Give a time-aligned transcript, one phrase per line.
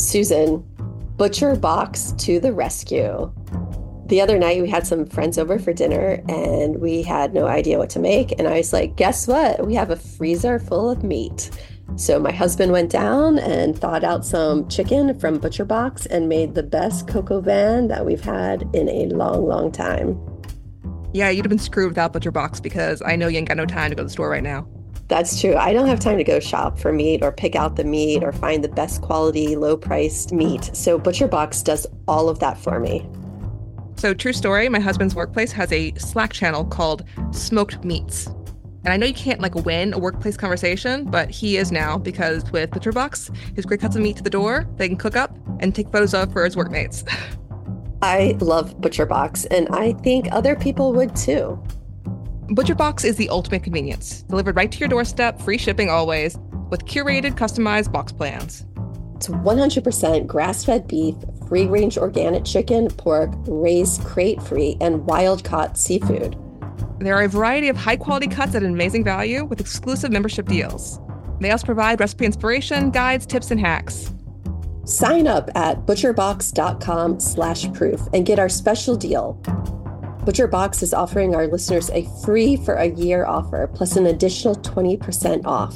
[0.00, 0.64] Susan,
[1.16, 3.30] Butcher Box to the rescue.
[4.06, 7.78] The other night, we had some friends over for dinner and we had no idea
[7.78, 8.36] what to make.
[8.38, 9.66] And I was like, guess what?
[9.66, 11.50] We have a freezer full of meat.
[11.96, 16.54] So my husband went down and thawed out some chicken from Butcher Box and made
[16.54, 20.18] the best coq van that we've had in a long, long time.
[21.12, 23.66] Yeah, you'd have been screwed without Butcher Box because I know you ain't got no
[23.66, 24.66] time to go to the store right now.
[25.10, 25.56] That's true.
[25.56, 28.30] I don't have time to go shop for meat or pick out the meat or
[28.30, 30.70] find the best quality, low priced meat.
[30.72, 33.04] So Butcher Box does all of that for me.
[33.96, 37.02] So, true story my husband's workplace has a Slack channel called
[37.32, 38.28] Smoked Meats.
[38.84, 42.48] And I know you can't like win a workplace conversation, but he is now because
[42.52, 45.36] with Butcher Box, his great cuts of meat to the door, they can cook up
[45.58, 47.02] and take photos of for his workmates.
[48.02, 51.60] I love Butcher Box, and I think other people would too.
[52.52, 56.36] Butcher Box is the ultimate convenience, delivered right to your doorstep, free shipping always,
[56.68, 58.66] with curated, customized box plans.
[59.14, 61.14] It's 100% grass fed beef,
[61.46, 66.36] free range organic chicken, pork, raised crate free, and wild caught seafood.
[66.98, 70.48] There are a variety of high quality cuts at an amazing value with exclusive membership
[70.48, 70.98] deals.
[71.40, 74.12] They also provide recipe inspiration, guides, tips, and hacks.
[74.86, 79.40] Sign up at butcherbox.com slash proof and get our special deal.
[80.20, 85.46] ButcherBox is offering our listeners a free for a year offer plus an additional 20%
[85.46, 85.74] off.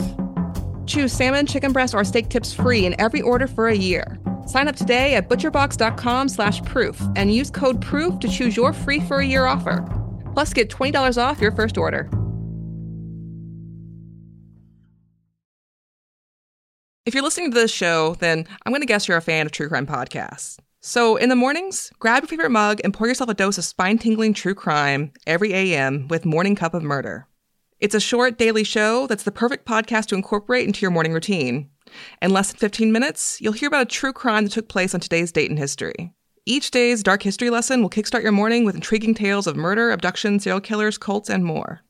[0.86, 4.18] Choose salmon, chicken breast, or steak tips free in every order for a year.
[4.46, 9.00] Sign up today at butcherbox.com slash proof and use code PROOF to choose your free
[9.00, 9.82] for a year offer.
[10.34, 12.10] Plus, get $20 off your first order.
[17.06, 19.52] If you're listening to this show, then I'm going to guess you're a fan of
[19.52, 20.58] true crime podcasts.
[20.86, 23.96] So, in the mornings, grab your favorite mug and pour yourself a dose of spine
[23.96, 27.26] tingling true crime every AM with Morning Cup of Murder.
[27.80, 31.70] It's a short daily show that's the perfect podcast to incorporate into your morning routine.
[32.20, 35.00] In less than 15 minutes, you'll hear about a true crime that took place on
[35.00, 36.12] today's date in history.
[36.44, 40.38] Each day's dark history lesson will kickstart your morning with intriguing tales of murder, abduction,
[40.38, 41.80] serial killers, cults, and more.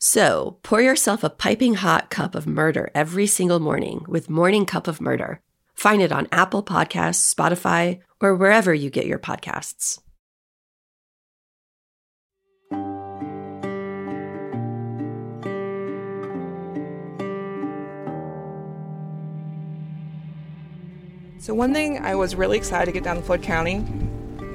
[0.00, 4.88] So, pour yourself a piping hot cup of murder every single morning with Morning Cup
[4.88, 5.40] of Murder.
[5.76, 9.98] Find it on Apple Podcasts, Spotify, or wherever you get your podcasts.
[21.40, 23.82] So, one thing I was really excited to get down to Floyd County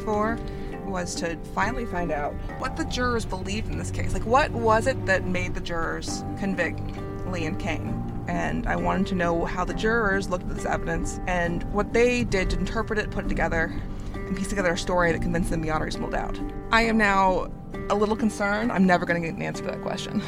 [0.02, 0.38] for
[0.86, 4.14] was to finally find out what the jurors believed in this case.
[4.14, 6.80] Like, what was it that made the jurors convict
[7.28, 8.15] Lee and Kane?
[8.28, 12.24] And I wanted to know how the jurors looked at this evidence and what they
[12.24, 13.74] did to interpret it, put it together,
[14.14, 16.40] and piece together a story that convinced them beyond reasonable doubt.
[16.72, 17.52] I am now
[17.90, 18.72] a little concerned.
[18.72, 20.24] I'm never going to get an answer to that question.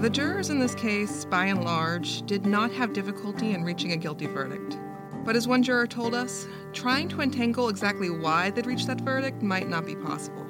[0.00, 3.96] The jurors in this case, by and large, did not have difficulty in reaching a
[3.96, 4.78] guilty verdict.
[5.24, 9.42] But as one juror told us, trying to untangle exactly why they'd reached that verdict
[9.42, 10.44] might not be possible.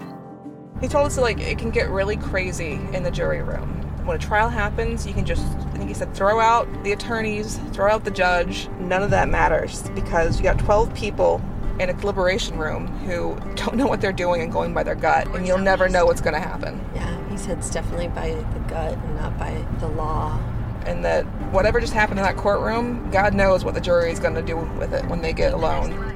[0.80, 3.91] He told us that, like, it can get really crazy in the jury room.
[4.04, 7.58] When a trial happens, you can just, I think he said, throw out the attorneys,
[7.72, 8.68] throw out the judge.
[8.80, 11.40] None of that matters because you got 12 people
[11.78, 15.28] in a deliberation room who don't know what they're doing and going by their gut,
[15.28, 16.84] and you'll never know what's going to happen.
[16.94, 20.38] Yeah, he said it's definitely by the gut and not by the law.
[20.84, 24.34] And that whatever just happened in that courtroom, God knows what the jury is going
[24.34, 26.12] to do with it when they get alone.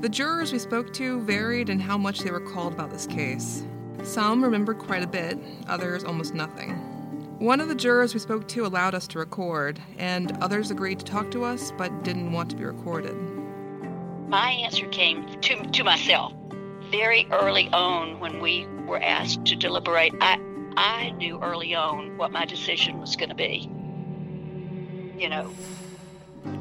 [0.00, 3.64] The jurors we spoke to varied in how much they recalled about this case.
[4.04, 6.72] Some remembered quite a bit, others almost nothing.
[7.38, 11.04] One of the jurors we spoke to allowed us to record, and others agreed to
[11.04, 13.16] talk to us but didn't want to be recorded.
[14.28, 16.32] My answer came to, to myself
[16.90, 20.14] very early on when we were asked to deliberate.
[20.20, 20.38] I,
[20.76, 23.70] I knew early on what my decision was going to be.
[25.18, 25.52] You know,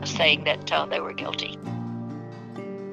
[0.06, 1.56] saying that uh, they were guilty.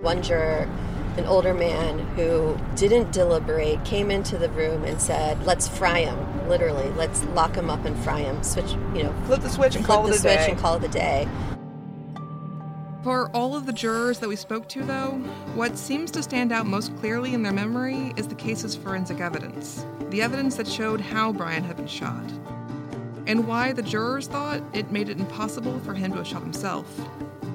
[0.00, 0.68] One juror,
[1.16, 6.48] an older man who didn't deliberate, came into the room and said, "Let's fry him."
[6.48, 8.42] Literally, let's lock him up and fry him.
[8.42, 10.50] Switch, you know, Flip the switch and flip call the it a switch day.
[10.50, 11.28] and call it a day.
[13.02, 15.12] For all of the jurors that we spoke to, though,
[15.54, 19.86] what seems to stand out most clearly in their memory is the case's forensic evidence
[20.10, 22.24] the evidence that showed how Brian had been shot,
[23.26, 26.86] and why the jurors thought it made it impossible for him to have shot himself.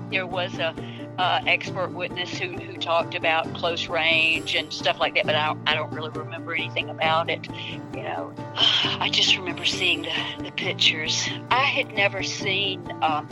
[0.10, 0.74] There was a
[1.18, 5.48] uh, expert witness who, who talked about close range and stuff like that, but I
[5.48, 7.48] don't, I don't really remember anything about it.
[7.94, 11.28] You know, I just remember seeing the, the pictures.
[11.52, 13.30] I had never seen um,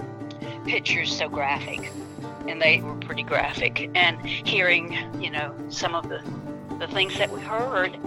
[0.65, 1.91] pictures so graphic,
[2.47, 3.89] and they were pretty graphic.
[3.95, 6.23] And hearing, you know, some of the
[6.79, 7.97] the things that we heard,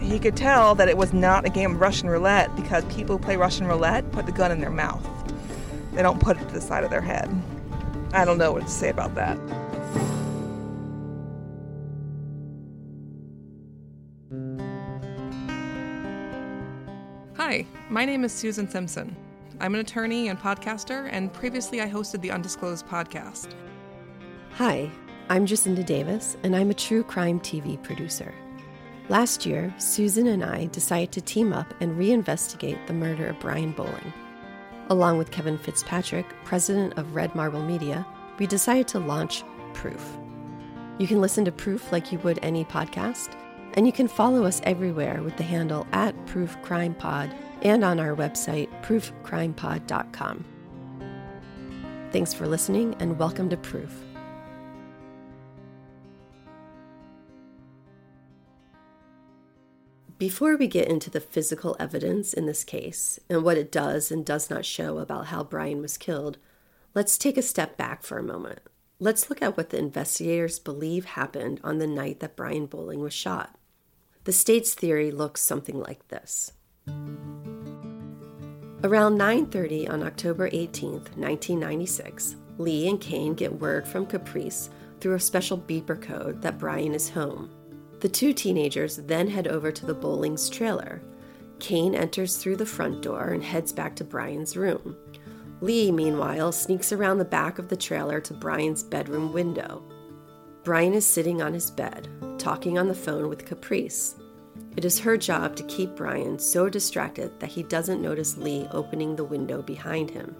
[0.00, 3.22] He could tell that it was not a game of Russian roulette because people who
[3.22, 5.06] play Russian roulette put the gun in their mouth.
[5.92, 7.28] They don't put it to the side of their head.
[8.12, 9.38] I don't know what to say about that.
[17.36, 19.16] Hi, my name is Susan Simpson.
[19.60, 23.54] I'm an attorney and podcaster, and previously I hosted the Undisclosed podcast.
[24.54, 24.90] Hi,
[25.28, 28.34] I'm Jacinda Davis, and I'm a true crime TV producer.
[29.08, 33.72] Last year, Susan and I decided to team up and reinvestigate the murder of Brian
[33.72, 34.12] Bowling.
[34.90, 38.04] Along with Kevin Fitzpatrick, president of Red Marble Media,
[38.40, 40.18] we decided to launch Proof.
[40.98, 43.36] You can listen to Proof like you would any podcast,
[43.74, 47.32] and you can follow us everywhere with the handle at Proof Crime Pod
[47.62, 50.44] and on our website, proofcrimepod.com.
[52.10, 54.09] Thanks for listening, and welcome to Proof.
[60.20, 64.22] Before we get into the physical evidence in this case and what it does and
[64.22, 66.36] does not show about how Brian was killed,
[66.94, 68.58] let's take a step back for a moment.
[68.98, 73.14] Let's look at what the investigators believe happened on the night that Brian Bowling was
[73.14, 73.56] shot.
[74.24, 76.52] The state's theory looks something like this.
[78.84, 84.68] Around 9:30 on October 18, 1996, Lee and Kane get word from Caprice
[85.00, 87.48] through a special beeper code that Brian is home.
[88.00, 91.02] The two teenagers then head over to the Bowling's trailer.
[91.58, 94.96] Kane enters through the front door and heads back to Brian's room.
[95.60, 99.82] Lee, meanwhile, sneaks around the back of the trailer to Brian's bedroom window.
[100.64, 102.08] Brian is sitting on his bed,
[102.38, 104.14] talking on the phone with Caprice.
[104.78, 109.14] It is her job to keep Brian so distracted that he doesn't notice Lee opening
[109.14, 110.34] the window behind him.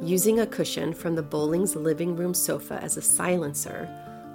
[0.00, 3.88] Using a cushion from the Bowling's living room sofa as a silencer,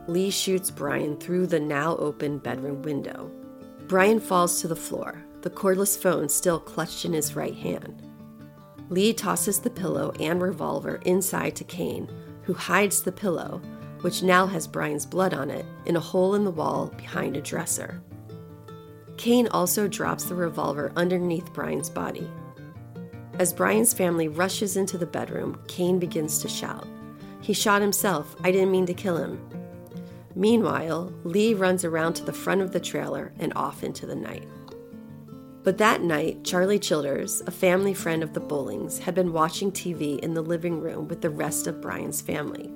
[0.07, 3.31] Lee shoots Brian through the now open bedroom window.
[3.88, 8.02] Brian falls to the floor, the cordless phone still clutched in his right hand.
[8.90, 12.07] Lee tosses the pillow and revolver inside to Kane,
[12.44, 13.62] who hides the pillow,
[14.02, 17.42] which now has Brian's blood on it, in a hole in the wall behind a
[17.42, 18.02] dresser.
[19.18, 22.30] Kane also drops the revolver underneath Brian's body.
[23.40, 26.88] As Brian's family rushes into the bedroom, Kane begins to shout.
[27.42, 28.36] He shot himself.
[28.44, 29.40] I didn't mean to kill him.
[30.35, 34.47] Meanwhile, Lee runs around to the front of the trailer and off into the night.
[35.63, 40.19] But that night, Charlie Childers, a family friend of the Bowlings, had been watching TV
[40.19, 42.71] in the living room with the rest of Brian's family.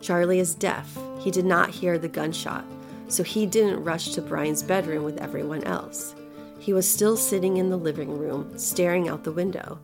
[0.00, 0.98] Charlie is deaf.
[1.20, 2.64] He did not hear the gunshot,
[3.06, 6.16] so he didn't rush to Brian's bedroom with everyone else.
[6.58, 9.78] He was still sitting in the living room, staring out the window,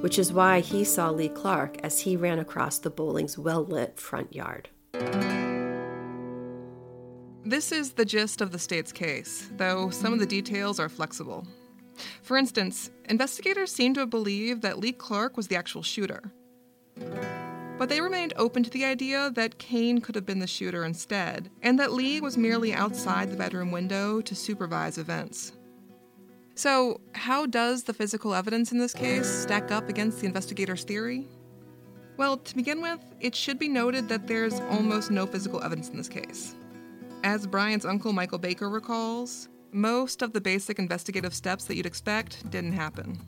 [0.00, 3.98] which is why he saw Lee Clark as he ran across the Bowling's well lit
[3.98, 4.68] front yard.
[7.44, 11.44] This is the gist of the state's case, though some of the details are flexible.
[12.22, 16.22] For instance, investigators seem to have believed that Lee Clark was the actual shooter.
[17.78, 21.50] But they remained open to the idea that Kane could have been the shooter instead,
[21.62, 25.52] and that Lee was merely outside the bedroom window to supervise events.
[26.54, 31.26] So, how does the physical evidence in this case stack up against the investigators' theory?
[32.16, 35.96] Well, to begin with, it should be noted that there's almost no physical evidence in
[35.96, 36.54] this case.
[37.22, 42.48] As Brian's uncle Michael Baker recalls, most of the basic investigative steps that you'd expect
[42.50, 43.18] didn't happen.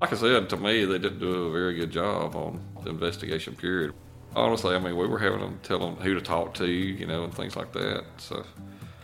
[0.00, 3.56] Like I said, to me, they didn't do a very good job on the investigation
[3.56, 3.92] period.
[4.36, 7.24] Honestly, I mean, we were having them tell them who to talk to, you know,
[7.24, 8.04] and things like that.
[8.18, 8.44] So,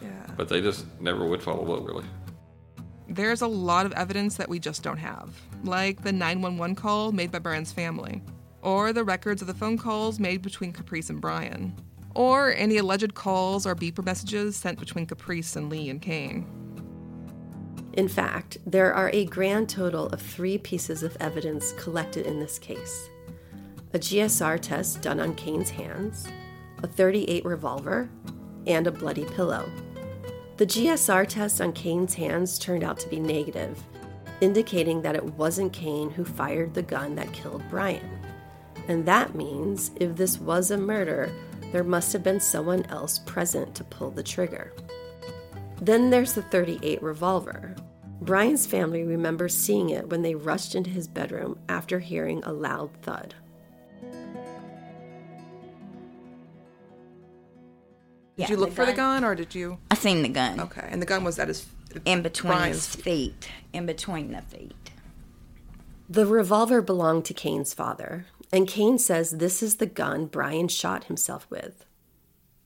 [0.03, 0.09] Yeah.
[0.37, 2.05] but they just never would follow up, really.
[3.09, 5.31] There's a lot of evidence that we just don't have,
[5.65, 8.23] like the 911 call made by Brian's family,
[8.63, 11.75] or the records of the phone calls made between Caprice and Brian,
[12.15, 16.47] or any alleged calls or beeper messages sent between Caprice and Lee and Kane.
[17.95, 22.59] In fact, there are a grand total of three pieces of evidence collected in this
[22.59, 23.09] case
[23.93, 26.29] a GSR test done on Kane's hands,
[26.83, 28.09] a 38 revolver,
[28.67, 29.69] and a bloody pillow.
[30.59, 33.83] The GSR test on Kane's hands turned out to be negative,
[34.41, 38.21] indicating that it wasn't Kane who fired the gun that killed Brian.
[38.87, 41.33] And that means if this was a murder,
[41.73, 44.73] there must have been someone else present to pull the trigger.
[45.81, 47.75] Then there's the 38 revolver.
[48.21, 52.91] Brian's family remembers seeing it when they rushed into his bedroom after hearing a loud
[53.03, 53.35] thud.
[58.37, 59.23] Did Yeah, you look the for the gun.
[59.23, 59.79] gun or did you?
[59.91, 61.67] I seen the gun Okay, and the gun was at his.
[62.05, 63.49] in between Brian's his feet.
[63.73, 64.91] In between the feet.
[66.09, 71.05] The revolver belonged to Kane's father, and Kane says this is the gun Brian shot
[71.05, 71.85] himself with.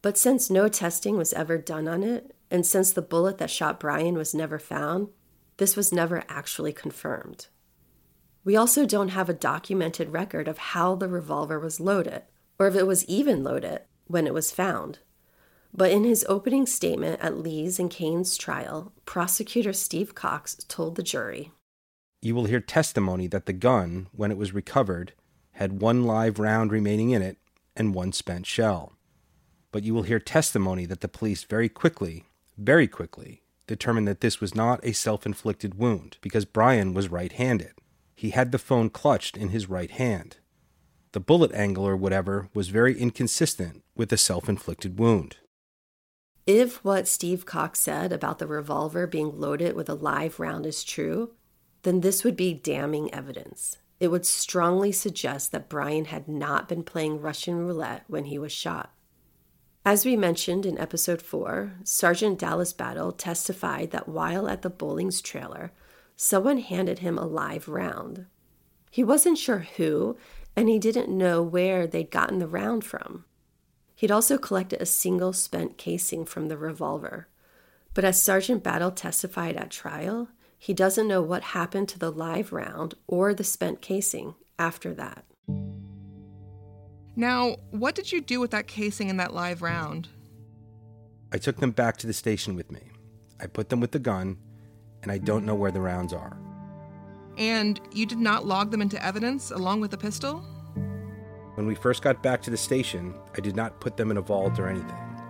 [0.02, 3.80] But since no testing was ever done on it, and since the bullet that shot
[3.80, 5.08] Brian was never found,
[5.56, 7.48] this was never actually confirmed.
[8.44, 12.22] We also don't have a documented record of how the revolver was loaded,
[12.58, 14.98] or if it was even loaded when it was found.
[15.72, 21.02] But in his opening statement at Lee's and Kane's trial, prosecutor Steve Cox told the
[21.02, 21.52] jury
[22.20, 25.14] You will hear testimony that the gun, when it was recovered,
[25.54, 27.38] had one live round remaining in it
[27.76, 28.92] and one spent shell.
[29.73, 32.25] But you will hear testimony that the police very quickly,
[32.56, 37.32] very quickly, determined that this was not a self inflicted wound because Brian was right
[37.32, 37.73] handed.
[38.14, 40.37] He had the phone clutched in his right hand.
[41.12, 45.37] The bullet angle or whatever was very inconsistent with a self inflicted wound.
[46.46, 50.84] If what Steve Cox said about the revolver being loaded with a live round is
[50.84, 51.30] true,
[51.84, 53.78] then this would be damning evidence.
[54.00, 58.52] It would strongly suggest that Brian had not been playing Russian roulette when he was
[58.52, 58.92] shot.
[59.86, 65.20] As we mentioned in episode 4, Sergeant Dallas Battle testified that while at the Bowlings
[65.20, 65.72] trailer,
[66.16, 68.26] someone handed him a live round.
[68.90, 70.16] He wasn't sure who,
[70.56, 73.24] and he didn't know where they'd gotten the round from.
[73.94, 77.28] He'd also collected a single spent casing from the revolver.
[77.92, 80.28] But as Sergeant Battle testified at trial,
[80.64, 85.23] he doesn't know what happened to the live round or the spent casing after that.
[87.14, 90.09] Now, what did you do with that casing and that live round?
[91.35, 92.80] I took them back to the station with me.
[93.38, 94.38] I put them with the gun,
[95.02, 96.38] and I don't know where the rounds are.
[97.37, 100.38] And you did not log them into evidence along with the pistol?
[101.56, 104.23] When we first got back to the station, I did not put them in a
[104.23, 105.21] vault or anything.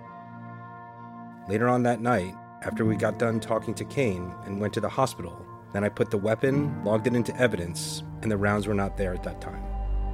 [1.48, 4.88] Later on that night, after we got done talking to Kane and went to the
[4.88, 8.96] hospital, then I put the weapon, logged it into evidence, and the rounds were not
[8.96, 9.62] there at that time.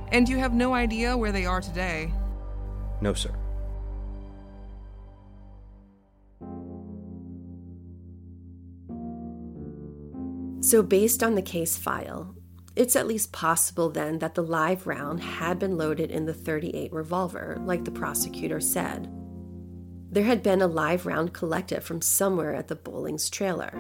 [0.09, 2.13] And you have no idea where they are today?
[3.01, 3.31] No, sir.
[10.63, 12.35] So, based on the case file,
[12.77, 16.93] it's at least possible then that the live round had been loaded in the 38
[16.93, 19.11] revolver, like the prosecutor said.
[20.13, 23.71] There had been a live round collected from somewhere at the Bowlings trailer.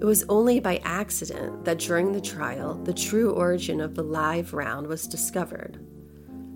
[0.00, 4.52] It was only by accident that during the trial, the true origin of the live
[4.52, 5.78] round was discovered.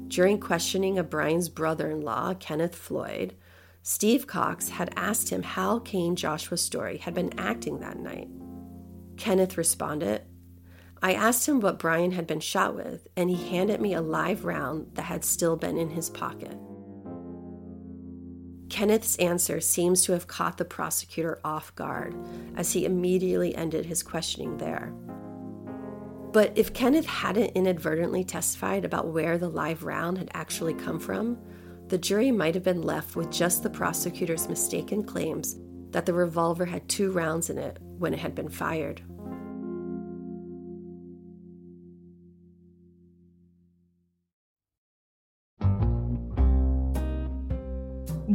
[0.09, 3.37] During questioning of Brian's brother in law, Kenneth Floyd,
[3.85, 8.29] Steve Cox had asked him how Kane Joshua Story had been acting that night.
[9.17, 10.23] Kenneth responded,
[11.01, 14.45] I asked him what Brian had been shot with, and he handed me a live
[14.45, 16.59] round that had still been in his pocket.
[18.69, 22.15] Kenneth's answer seems to have caught the prosecutor off guard,
[22.57, 24.93] as he immediately ended his questioning there.
[26.33, 31.39] But if Kenneth hadn't inadvertently testified about where the live round had actually come from,
[31.89, 35.57] the jury might have been left with just the prosecutor's mistaken claims
[35.93, 39.01] that the revolver had two rounds in it when it had been fired.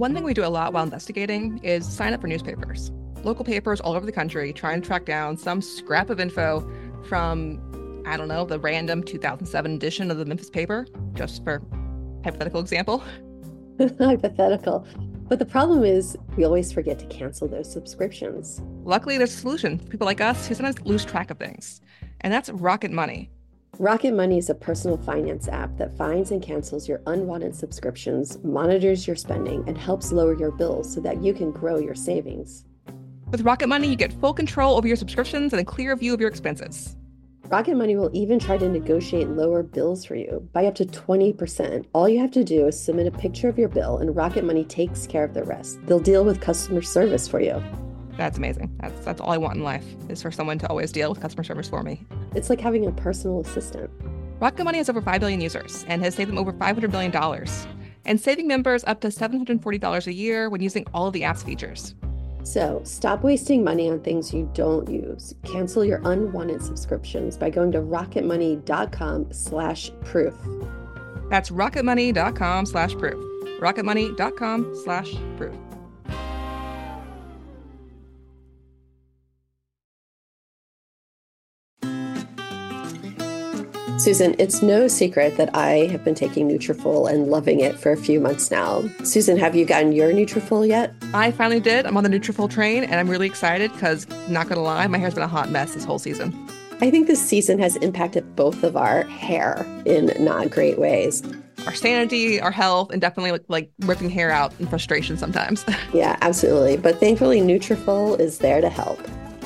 [0.01, 2.91] One thing we do a lot while investigating is sign up for newspapers.
[3.24, 6.67] Local papers all over the country try and track down some scrap of info
[7.08, 11.62] from, I don't know, the random 2007 edition of the Memphis paper, just for
[12.24, 13.03] hypothetical example.
[14.00, 14.88] Hypothetical.
[15.29, 18.60] But the problem is, we always forget to cancel those subscriptions.
[18.84, 21.79] Luckily, there's a solution for people like us who sometimes lose track of things,
[22.22, 23.29] and that's Rocket Money.
[23.80, 29.08] Rocket Money is a personal finance app that finds and cancels your unwanted subscriptions, monitors
[29.08, 32.66] your spending, and helps lower your bills so that you can grow your savings.
[33.32, 36.20] With Rocket Money, you get full control over your subscriptions and a clear view of
[36.20, 36.96] your expenses.
[37.48, 41.86] Rocket Money will even try to negotiate lower bills for you by up to 20%.
[41.94, 44.66] All you have to do is submit a picture of your bill, and Rocket Money
[44.66, 45.80] takes care of the rest.
[45.86, 47.63] They'll deal with customer service for you.
[48.18, 48.78] That's amazing.
[48.80, 51.44] That's that's all I want in life is for someone to always deal with customer
[51.44, 52.06] service for me.
[52.34, 53.90] It's like having a personal assistant.
[54.40, 57.48] Rocket Money has over 5 billion users and has saved them over $500 billion,
[58.06, 61.94] and saving members up to $740 a year when using all of the app's features.
[62.44, 65.36] So stop wasting money on things you don't use.
[65.44, 70.36] Cancel your unwanted subscriptions by going to rocketmoney.com slash proof.
[71.30, 73.60] That's rocketmoney.com slash proof.
[73.62, 75.56] rocketmoney.com slash proof.
[84.01, 87.96] Susan, it's no secret that I have been taking Nutrafol and loving it for a
[87.98, 88.84] few months now.
[89.03, 90.91] Susan, have you gotten your Nutrafol yet?
[91.13, 91.86] I finally did.
[91.86, 95.13] I'm on the Nutrafol train, and I'm really excited because, not gonna lie, my hair's
[95.13, 96.34] been a hot mess this whole season.
[96.81, 101.22] I think this season has impacted both of our hair in not great ways.
[101.67, 105.63] Our sanity, our health, and definitely like, like ripping hair out in frustration sometimes.
[105.93, 106.77] Yeah, absolutely.
[106.77, 109.00] But thankfully, Nutrafol is there to help.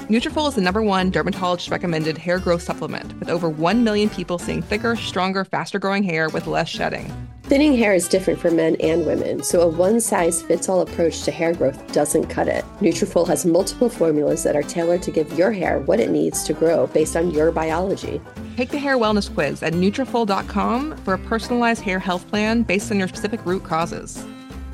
[0.09, 4.37] Nutrafol is the number one dermatologist recommended hair growth supplement, with over 1 million people
[4.37, 7.11] seeing thicker, stronger, faster growing hair with less shedding.
[7.45, 11.91] Thinning hair is different for men and women, so a one-size-fits-all approach to hair growth
[11.91, 12.63] doesn't cut it.
[12.81, 16.53] Nutrafol has multiple formulas that are tailored to give your hair what it needs to
[16.53, 18.21] grow based on your biology.
[18.57, 22.99] Take the hair wellness quiz at Nutrafol.com for a personalized hair health plan based on
[22.99, 24.23] your specific root causes.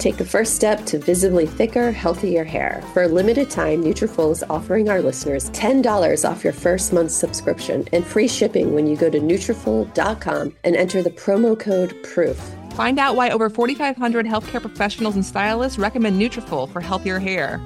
[0.01, 2.83] Take the first step to visibly thicker, healthier hair.
[2.91, 7.87] For a limited time, Nutrafol is offering our listeners $10 off your first month's subscription
[7.93, 12.35] and free shipping when you go to Nutrafol.com and enter the promo code PROOF.
[12.73, 17.61] Find out why over 4,500 healthcare professionals and stylists recommend Nutrafol for healthier hair.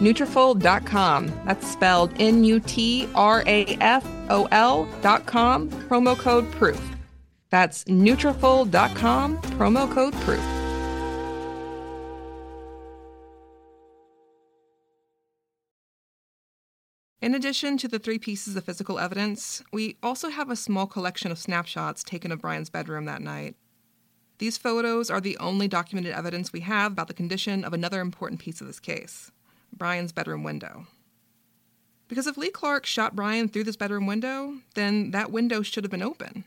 [0.00, 1.30] Nutrafol.com.
[1.44, 2.16] That's spelled
[5.02, 5.68] dot com.
[5.68, 6.80] Promo code PROOF.
[7.50, 9.36] That's Nutrafol.com.
[9.42, 10.55] Promo code PROOF.
[17.26, 21.32] In addition to the three pieces of physical evidence, we also have a small collection
[21.32, 23.56] of snapshots taken of Brian's bedroom that night.
[24.38, 28.40] These photos are the only documented evidence we have about the condition of another important
[28.40, 29.32] piece of this case
[29.76, 30.86] Brian's bedroom window.
[32.06, 35.90] Because if Lee Clark shot Brian through this bedroom window, then that window should have
[35.90, 36.44] been open.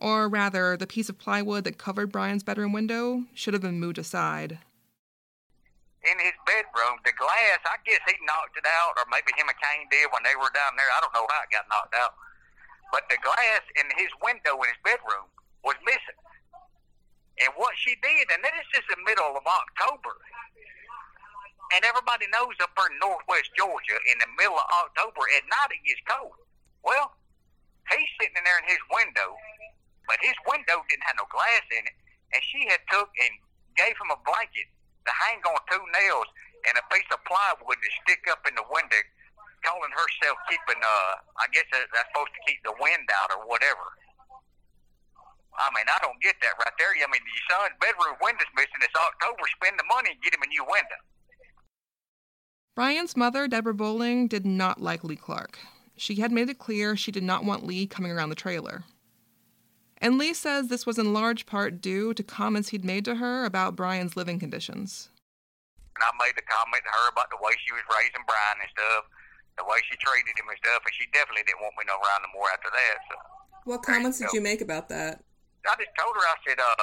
[0.00, 3.98] Or rather, the piece of plywood that covered Brian's bedroom window should have been moved
[3.98, 4.58] aside.
[6.04, 9.56] In his bedroom, the glass, I guess he knocked it out, or maybe him and
[9.56, 10.90] Kane did when they were down there.
[10.92, 12.12] I don't know how it got knocked out.
[12.92, 15.32] But the glass in his window in his bedroom
[15.64, 16.20] was missing.
[17.40, 20.14] And what she did, and this is the middle of October,
[21.72, 25.82] and everybody knows up in northwest Georgia, in the middle of October, at night it
[25.88, 26.36] gets cold.
[26.84, 27.16] Well,
[27.88, 29.34] he's sitting in there in his window,
[30.04, 31.96] but his window didn't have no glass in it,
[32.36, 33.32] and she had took and
[33.74, 34.68] gave him a blanket
[35.06, 36.28] to hang on two nails
[36.68, 39.02] and a piece of plywood to stick up in the window,
[39.62, 43.46] calling herself keeping, uh, I guess that- that's supposed to keep the wind out or
[43.46, 43.84] whatever.
[45.56, 46.90] I mean, I don't get that right there.
[46.90, 48.80] I mean, your son's bedroom window's missing.
[48.80, 49.44] It's October.
[49.54, 50.96] Spend the money and get him a new window.
[52.74, 55.60] Brian's mother, Deborah Bowling, did not like Lee Clark.
[55.96, 58.82] She had made it clear she did not want Lee coming around the trailer.
[60.04, 63.48] And Lee says this was in large part due to comments he'd made to her
[63.48, 65.08] about Brian's living conditions.
[65.96, 68.68] And I made the comment to her about the way she was raising Brian and
[68.68, 69.08] stuff,
[69.56, 72.20] the way she treated him and stuff, and she definitely didn't want me no around
[72.20, 72.96] no more after that.
[73.08, 73.16] So
[73.64, 75.24] What comments did you make about that?
[75.64, 76.76] I just told her, I said, uh,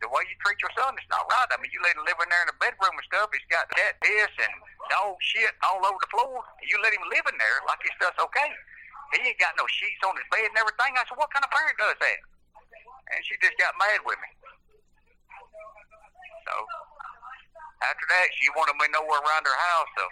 [0.00, 1.52] the way you treat your son is not right.
[1.52, 3.28] I mean, you let him live in there in the bedroom and stuff.
[3.36, 4.54] He's got that, piss and
[4.88, 6.40] dog shit all over the floor.
[6.64, 8.48] You let him live in there like his stuff's okay.
[9.12, 10.96] He ain't got no sheets on his bed and everything.
[10.96, 12.18] I said, what kind of parent does that?
[13.14, 14.30] And she just got mad with me.
[16.46, 16.54] So
[17.82, 19.88] after that, she wanted me nowhere around her house.
[19.96, 20.04] So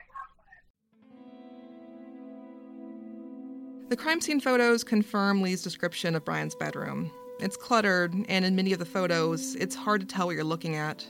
[3.88, 7.10] The crime scene photos confirm Lee's description of Brian's bedroom.
[7.40, 10.76] It's cluttered, and in many of the photos, it's hard to tell what you're looking
[10.76, 11.04] at.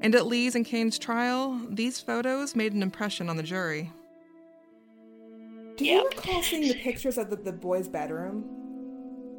[0.00, 3.92] And at Lee's and Kane's trial, these photos made an impression on the jury.
[5.76, 6.02] Do Yeah.
[6.02, 8.44] you recall seeing the pictures of the, the boys' bedroom?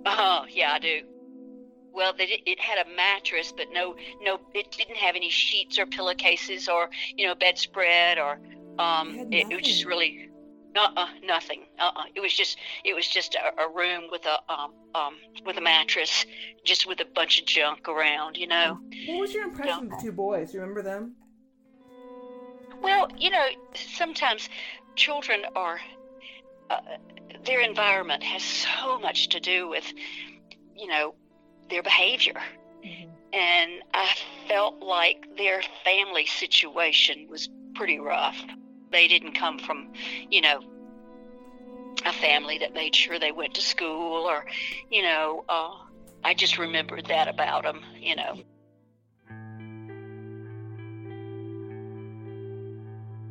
[0.06, 1.02] Oh, yeah, I do.
[1.94, 5.86] Well, did- it had a mattress, but no, no, it didn't have any sheets or
[5.86, 8.40] pillowcases or you know bedspread or
[8.80, 9.10] um.
[9.32, 10.16] It It, it was just really,
[10.76, 11.66] uh, nothing.
[11.80, 15.16] Uh, uh It was just, it was just a, a room with a um um
[15.46, 16.26] with a mattress,
[16.66, 18.38] just with a bunch of junk around.
[18.38, 18.80] You know.
[19.08, 20.54] What was your impression of the two boys?
[20.54, 21.16] You remember them?
[22.82, 24.50] Well, you know, sometimes
[24.96, 25.80] children are,
[26.70, 26.78] uh,
[27.44, 29.86] their environment has so much to do with,
[30.76, 31.16] you know,
[31.70, 32.42] their behavior.
[33.34, 34.10] And I
[34.48, 38.38] felt like their family situation was pretty rough.
[38.92, 39.92] They didn't come from,
[40.30, 40.62] you know,
[42.06, 44.46] a family that made sure they went to school or,
[44.90, 45.72] you know, uh,
[46.24, 48.38] I just remembered that about them, you know.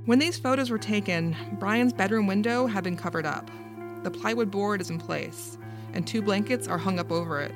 [0.06, 3.50] When these photos were taken, Brian's bedroom window had been covered up.
[4.04, 5.56] The plywood board is in place,
[5.94, 7.54] and two blankets are hung up over it.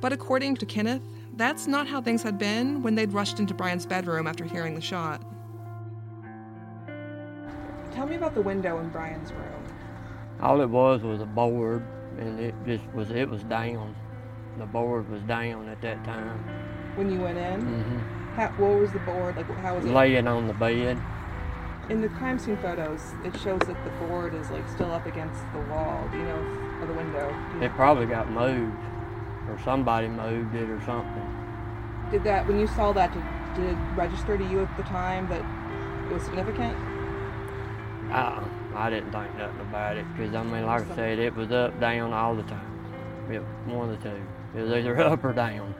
[0.00, 1.02] But according to Kenneth,
[1.36, 4.80] that's not how things had been when they'd rushed into Brian's bedroom after hearing the
[4.80, 5.22] shot.
[7.92, 9.64] Tell me about the window in Brian's room.
[10.40, 11.86] All it was was a board,
[12.18, 13.94] and it just was it was down.
[14.58, 16.38] The board was down at that time.
[16.96, 18.00] When you went in, hmm
[18.34, 19.46] how, what was the board like?
[19.58, 19.92] How was it?
[19.92, 20.98] Laying on the bed.
[21.90, 25.40] In the crime scene photos, it shows that the board is like still up against
[25.52, 26.08] the wall.
[26.12, 27.36] You know, or the window?
[27.60, 28.76] It probably got moved,
[29.48, 32.08] or somebody moved it or something.
[32.10, 33.12] Did that when you saw that?
[33.12, 33.22] Did,
[33.54, 35.44] did it register to you at the time that
[36.10, 36.74] it was significant?
[38.10, 38.42] I
[38.74, 41.78] I didn't think nothing about it because I mean, like I said, it was up
[41.80, 42.70] down all the time.
[43.30, 44.22] It, one of the two.
[44.56, 45.74] It was either up or down.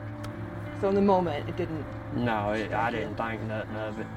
[0.81, 1.85] So in the moment, it didn't.
[2.15, 4.07] No, it, I didn't think nothing of it.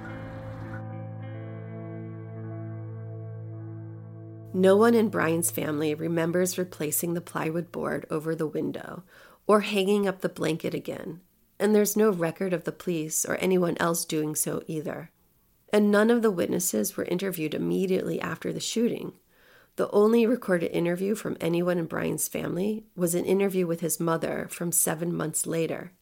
[4.54, 9.02] No one in Brian's family remembers replacing the plywood board over the window
[9.46, 11.20] or hanging up the blanket again,
[11.58, 15.10] and there's no record of the police or anyone else doing so either.
[15.70, 19.12] And none of the witnesses were interviewed immediately after the shooting.
[19.76, 24.48] The only recorded interview from anyone in Brian's family was an interview with his mother
[24.50, 25.92] from seven months later,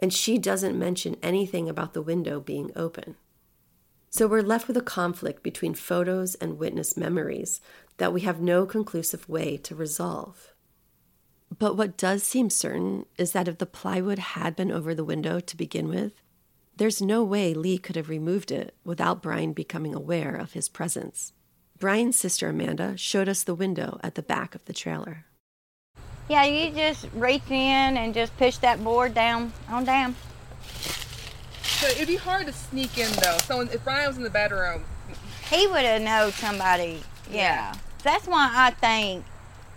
[0.00, 3.16] and she doesn't mention anything about the window being open.
[4.16, 7.60] So we're left with a conflict between photos and witness memories
[7.96, 10.52] that we have no conclusive way to resolve.
[11.58, 15.40] But what does seem certain is that if the plywood had been over the window
[15.40, 16.12] to begin with,
[16.76, 21.32] there's no way Lee could have removed it without Brian becoming aware of his presence.
[21.80, 25.24] Brian's sister Amanda showed us the window at the back of the trailer.
[26.28, 30.14] Yeah, you just reach in and just push that board down on down.
[31.80, 33.36] So it'd be hard to sneak in though.
[33.44, 34.84] Someone, if Brian was in the bedroom,
[35.50, 37.02] He would have known somebody.
[37.30, 37.74] Yeah.
[38.02, 39.24] That's why I think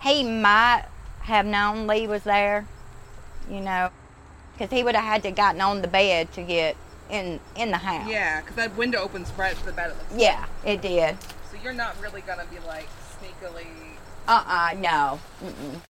[0.01, 0.86] he might
[1.21, 2.65] have known Lee was there.
[3.49, 3.89] You know,
[4.53, 6.75] because he would have had to gotten on the bed to get
[7.10, 8.10] in in the house.
[8.10, 9.91] yeah, because that window opens right to the bed.
[9.91, 10.21] It looks like.
[10.21, 11.17] Yeah, it did.
[11.51, 12.88] So you're not really gonna be like
[13.19, 13.65] sneakily.
[14.27, 15.19] Uh uh no.
[15.43, 15.81] Mm-mm.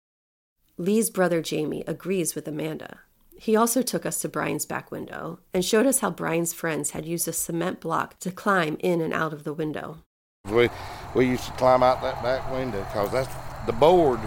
[0.77, 2.99] Lee's brother Jamie agrees with Amanda.
[3.39, 7.05] He also took us to Brian's back window and showed us how Brian's friends had
[7.05, 9.99] used a cement block to climb in and out of the window.
[10.49, 10.69] We
[11.13, 13.33] we used to climb out that back window because that's
[13.67, 14.19] the board.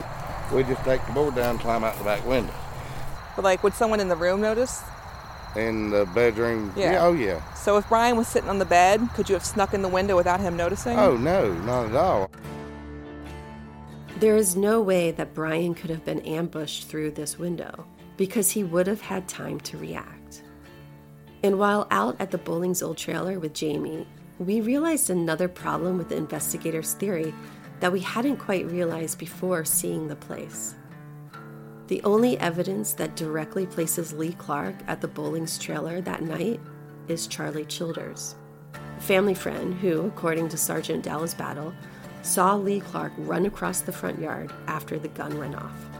[0.54, 2.54] We just take the board down and climb out the back window.
[3.34, 4.80] But like, would someone in the room notice?
[5.56, 7.04] In the bedroom, Yeah.
[7.04, 7.42] oh yeah.
[7.54, 10.14] So if Brian was sitting on the bed, could you have snuck in the window
[10.14, 10.96] without him noticing?
[10.98, 12.30] Oh no, not at all.
[14.18, 17.86] There is no way that Brian could have been ambushed through this window
[18.20, 20.42] because he would have had time to react.
[21.42, 24.06] And while out at the Bowling's old trailer with Jamie,
[24.38, 27.32] we realized another problem with the investigators' theory
[27.80, 30.74] that we hadn't quite realized before seeing the place.
[31.86, 36.60] The only evidence that directly places Lee Clark at the Bowling's trailer that night
[37.08, 38.34] is Charlie Childers,
[38.74, 41.72] a family friend who, according to Sergeant Dallas Battle,
[42.20, 45.99] saw Lee Clark run across the front yard after the gun went off.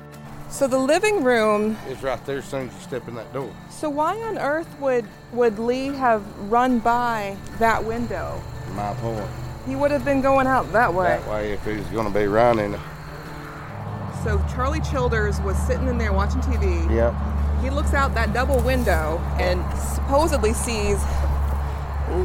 [0.51, 1.77] So the living room.
[1.89, 3.55] is right there as soon as you step in that door.
[3.71, 8.43] So why on earth would would Lee have run by that window?
[8.75, 9.29] My point.
[9.67, 11.09] He would have been going out that way.
[11.09, 12.75] That way, if he's going to be running,
[14.25, 16.91] So Charlie Childers was sitting in there watching TV.
[16.95, 17.15] yep.
[17.63, 20.99] He looks out that double window and supposedly sees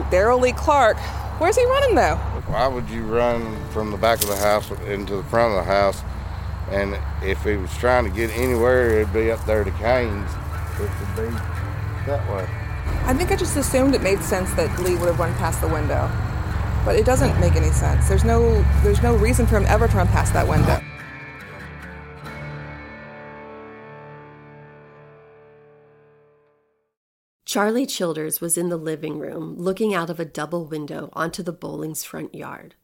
[0.10, 0.98] Daryl Lee Clark.
[1.40, 2.16] Where's he running though?
[2.48, 5.72] Why would you run from the back of the house into the front of the
[5.72, 6.02] house?
[6.69, 10.32] And if he was trying to get anywhere, it'd be up there to Kane's.
[10.80, 11.36] It would be
[12.06, 12.47] that way.
[13.06, 15.67] I think I just assumed it made sense that Lee would have run past the
[15.67, 16.10] window.
[16.84, 18.08] But it doesn't make any sense.
[18.08, 20.80] There's no there's no reason for him ever to run past that window.
[27.45, 31.54] Charlie Childers was in the living room looking out of a double window onto the
[31.54, 32.75] bowling's front yard.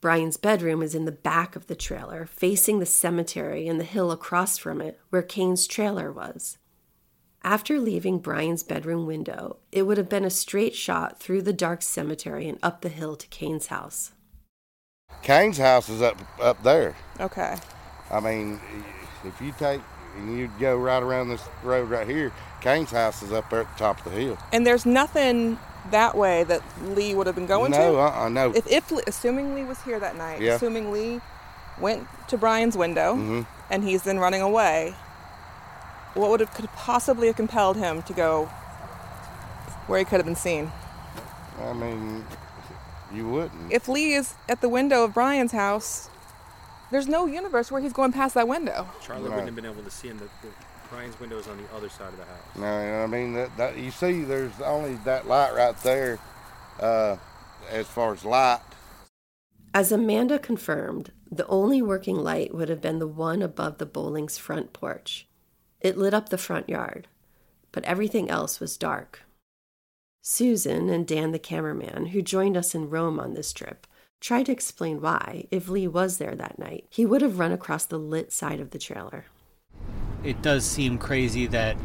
[0.00, 4.10] Brian's bedroom is in the back of the trailer, facing the cemetery and the hill
[4.10, 6.56] across from it, where Kane's trailer was.
[7.42, 11.82] After leaving Brian's bedroom window, it would have been a straight shot through the dark
[11.82, 14.12] cemetery and up the hill to Kane's house.
[15.22, 16.96] Kane's house is up up there.
[17.18, 17.56] Okay.
[18.10, 18.58] I mean,
[19.24, 19.80] if you take
[20.16, 22.32] and you go right around this road right here,
[22.62, 24.38] Kane's house is up there at the top of the hill.
[24.52, 25.58] And there's nothing
[25.90, 27.98] that way that Lee would have been going no, to?
[27.98, 28.52] uh-uh, no.
[28.54, 30.54] If, if assuming Lee was here that night, Yeah.
[30.54, 31.20] assuming Lee
[31.78, 33.46] went to Brian's window Mhm.
[33.70, 34.94] and he's then running away,
[36.14, 38.46] what would have could possibly have compelled him to go
[39.86, 40.70] where he could have been seen?
[41.62, 42.24] I mean,
[43.12, 43.72] you wouldn't.
[43.72, 46.08] If Lee is at the window of Brian's house,
[46.90, 48.88] there's no universe where he's going past that window.
[49.00, 49.30] Charlie Right.
[49.30, 50.18] wouldn't have been able to see him.
[50.18, 50.52] The, the,
[50.90, 52.56] Brian's window is on the other side of the house.
[52.56, 56.18] No, you know I mean that, that you see, there's only that light right there.
[56.80, 57.16] Uh,
[57.70, 58.60] as far as light,
[59.72, 64.38] As Amanda confirmed, the only working light would have been the one above the bowling's
[64.38, 65.28] front porch.
[65.80, 67.06] It lit up the front yard,
[67.70, 69.20] but everything else was dark.
[70.22, 73.86] Susan and Dan, the cameraman, who joined us in Rome on this trip,
[74.20, 77.84] tried to explain why, if Lee was there that night, he would have run across
[77.84, 79.26] the lit side of the trailer.
[80.24, 81.76] It does seem crazy that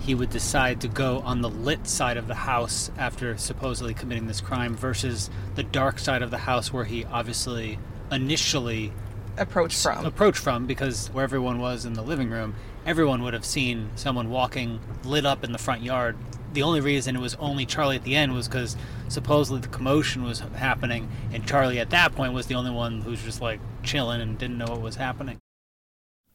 [0.00, 4.26] he would decide to go on the lit side of the house after supposedly committing
[4.26, 7.78] this crime versus the dark side of the house where he obviously
[8.12, 8.92] initially
[9.36, 10.04] approached from.
[10.04, 14.30] approach from because where everyone was in the living room, everyone would have seen someone
[14.30, 16.16] walking lit up in the front yard.
[16.52, 18.76] The only reason it was only Charlie at the end was because
[19.08, 23.22] supposedly the commotion was happening, and Charlie at that point was the only one who's
[23.22, 25.40] just like chilling and didn't know what was happening.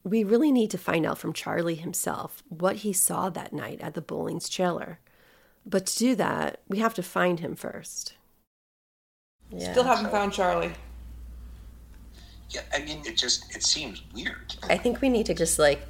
[0.04, 3.94] We really need to find out from Charlie himself what he saw that night at
[3.94, 5.00] the Bowling's trailer.
[5.66, 8.14] But to do that, we have to find him first.
[9.58, 10.72] Still haven't found Charlie.
[12.50, 14.56] Yeah, I mean, it just it seems weird.
[14.70, 15.82] I think we need to just like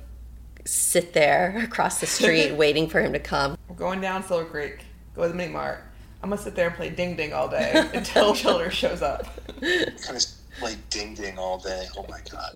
[0.65, 3.57] sit there across the street waiting for him to come.
[3.67, 4.79] We're going down Silver Creek.
[5.15, 5.83] Go to the mini mart.
[6.21, 9.25] I'm gonna sit there and play ding ding all day until Childer shows up.
[9.61, 10.25] kind of
[10.61, 11.85] like ding ding all day.
[11.97, 12.55] Oh my god.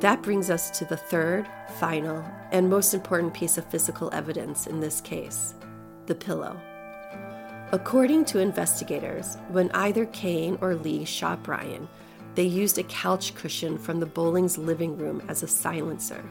[0.00, 4.80] That brings us to the third, final, and most important piece of physical evidence in
[4.80, 5.54] this case
[6.04, 6.60] the pillow.
[7.72, 11.88] According to investigators, when either Kane or Lee shot Brian,
[12.34, 16.22] they used a couch cushion from the Bowling's living room as a silencer.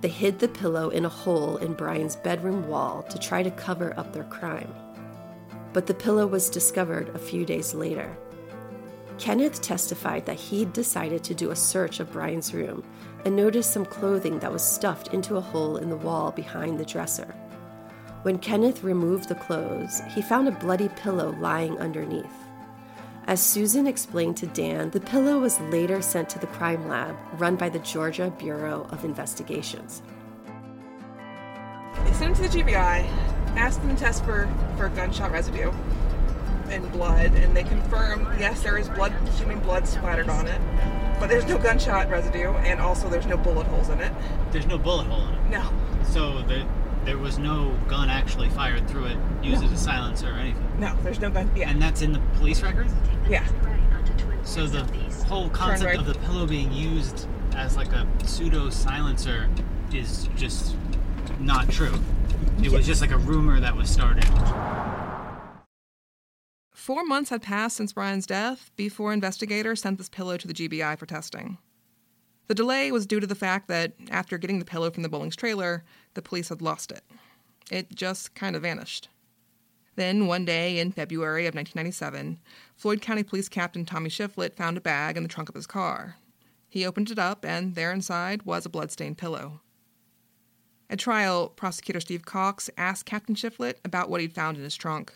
[0.00, 3.92] They hid the pillow in a hole in Brian's bedroom wall to try to cover
[3.98, 4.72] up their crime.
[5.72, 8.16] But the pillow was discovered a few days later.
[9.18, 12.84] Kenneth testified that he'd decided to do a search of Brian's room
[13.24, 16.84] and noticed some clothing that was stuffed into a hole in the wall behind the
[16.84, 17.34] dresser.
[18.22, 22.26] When Kenneth removed the clothes, he found a bloody pillow lying underneath.
[23.26, 27.56] As Susan explained to Dan, the pillow was later sent to the crime lab run
[27.56, 30.02] by the Georgia Bureau of Investigations.
[32.04, 33.04] They sent him to the GBI,
[33.56, 35.72] asked them to test for, for gunshot residue
[36.70, 40.60] and blood, and they confirm yes, there is blood, human blood splattered on it,
[41.20, 44.12] but there's no gunshot residue, and also there's no bullet holes in it.
[44.52, 45.50] There's no bullet hole in it.
[45.50, 45.70] No.
[46.10, 46.66] So there,
[47.04, 50.64] there was no gun actually fired through it, used as a silencer or anything.
[50.78, 51.50] No, there's no gun.
[51.56, 51.70] Yeah.
[51.70, 52.92] And that's in the police records?
[53.28, 53.46] Yeah.
[54.44, 54.84] So the
[55.26, 55.98] whole concept right.
[55.98, 59.48] of the pillow being used as like a pseudo silencer
[59.92, 60.74] is just
[61.38, 61.94] not true.
[62.62, 64.24] It was just like a rumor that was started.
[66.88, 70.98] Four months had passed since Brian's death before investigators sent this pillow to the GBI
[70.98, 71.58] for testing.
[72.46, 75.36] The delay was due to the fact that after getting the pillow from the Bowling's
[75.36, 77.04] trailer, the police had lost it.
[77.70, 79.10] It just kind of vanished.
[79.96, 82.38] Then, one day in February of 1997,
[82.74, 86.16] Floyd County Police Captain Tommy Shiflett found a bag in the trunk of his car.
[86.70, 89.60] He opened it up, and there inside was a bloodstained pillow.
[90.88, 95.12] At trial, prosecutor Steve Cox asked Captain Shiflett about what he'd found in his trunk.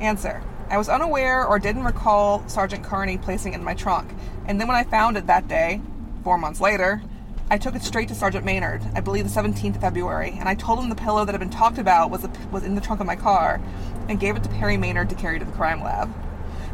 [0.00, 0.42] Answer.
[0.68, 4.12] I was unaware or didn't recall Sergeant Carney placing it in my trunk.
[4.46, 5.80] And then when I found it that day,
[6.24, 7.02] four months later,
[7.48, 10.56] I took it straight to Sergeant Maynard, I believe the 17th of February, and I
[10.56, 13.00] told him the pillow that had been talked about was, a, was in the trunk
[13.00, 13.60] of my car
[14.08, 16.12] and gave it to Perry Maynard to carry to the crime lab.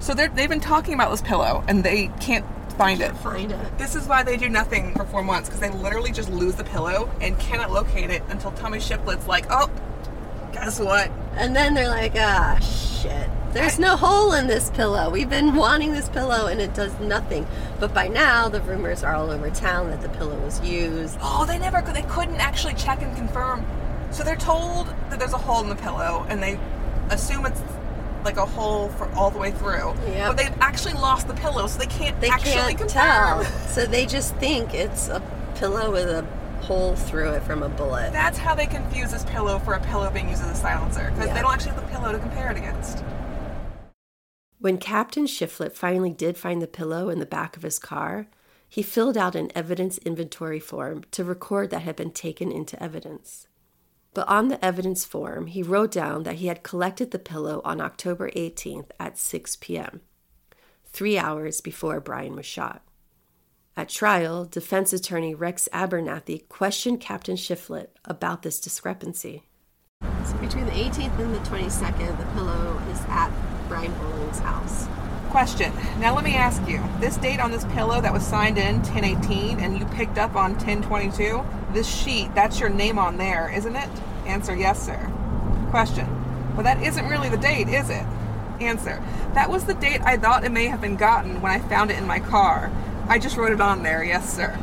[0.00, 3.14] So they've been talking about this pillow and they can't find it.
[3.18, 3.78] Find it.
[3.78, 6.64] This is why they do nothing for four months because they literally just lose the
[6.64, 9.70] pillow and cannot locate it until Tommy Shiflett's like, oh,
[10.52, 11.10] guess what?
[11.34, 13.28] And then they're like, ah, shit.
[13.52, 15.10] There's no hole in this pillow.
[15.10, 17.46] We've been wanting this pillow and it does nothing.
[17.80, 21.18] But by now, the rumors are all over town that the pillow was used.
[21.20, 21.94] Oh, they never could.
[21.94, 23.64] They couldn't actually check and confirm.
[24.10, 26.58] So they're told that there's a hole in the pillow, and they
[27.10, 27.60] assume it's
[28.24, 29.94] like a hole for all the way through.
[30.06, 30.28] Yep.
[30.28, 32.88] But they've actually lost the pillow, so they can't They actually can't confirm.
[32.90, 33.44] tell.
[33.68, 35.20] So they just think it's a
[35.56, 36.26] pillow with a
[36.62, 38.12] hole through it from a bullet.
[38.12, 41.26] That's how they confuse this pillow for a pillow being used as a silencer, because
[41.26, 41.34] Yeah.
[41.34, 43.02] they don't actually have the pillow to compare it against.
[44.58, 48.28] When Captain Shiflett finally did find the pillow in the back of his car,
[48.68, 53.48] he filled out an evidence inventory form to record that had been taken into evidence.
[54.14, 57.80] But on the evidence form, he wrote down that he had collected the pillow on
[57.80, 60.00] October 18th at 6 p.m.,
[60.86, 62.82] three hours before Brian was shot.
[63.74, 69.44] At trial, defense attorney Rex Abernathy questioned Captain Shiflett about this discrepancy.
[70.26, 73.30] So between the 18th and the 22nd, the pillow is at
[73.68, 74.86] Brian Bowling's house.
[75.30, 75.72] Question.
[75.98, 79.60] Now let me ask you: This date on this pillow that was signed in 1018,
[79.60, 81.42] and you picked up on 1022.
[81.72, 83.88] This sheet, that's your name on there, isn't it?
[84.26, 85.10] Answer: Yes, sir.
[85.70, 86.06] Question.
[86.52, 88.04] Well, that isn't really the date, is it?
[88.60, 89.02] Answer.
[89.32, 91.96] That was the date I thought it may have been gotten when I found it
[91.96, 92.70] in my car.
[93.08, 94.58] I just wrote it on there, yes, sir.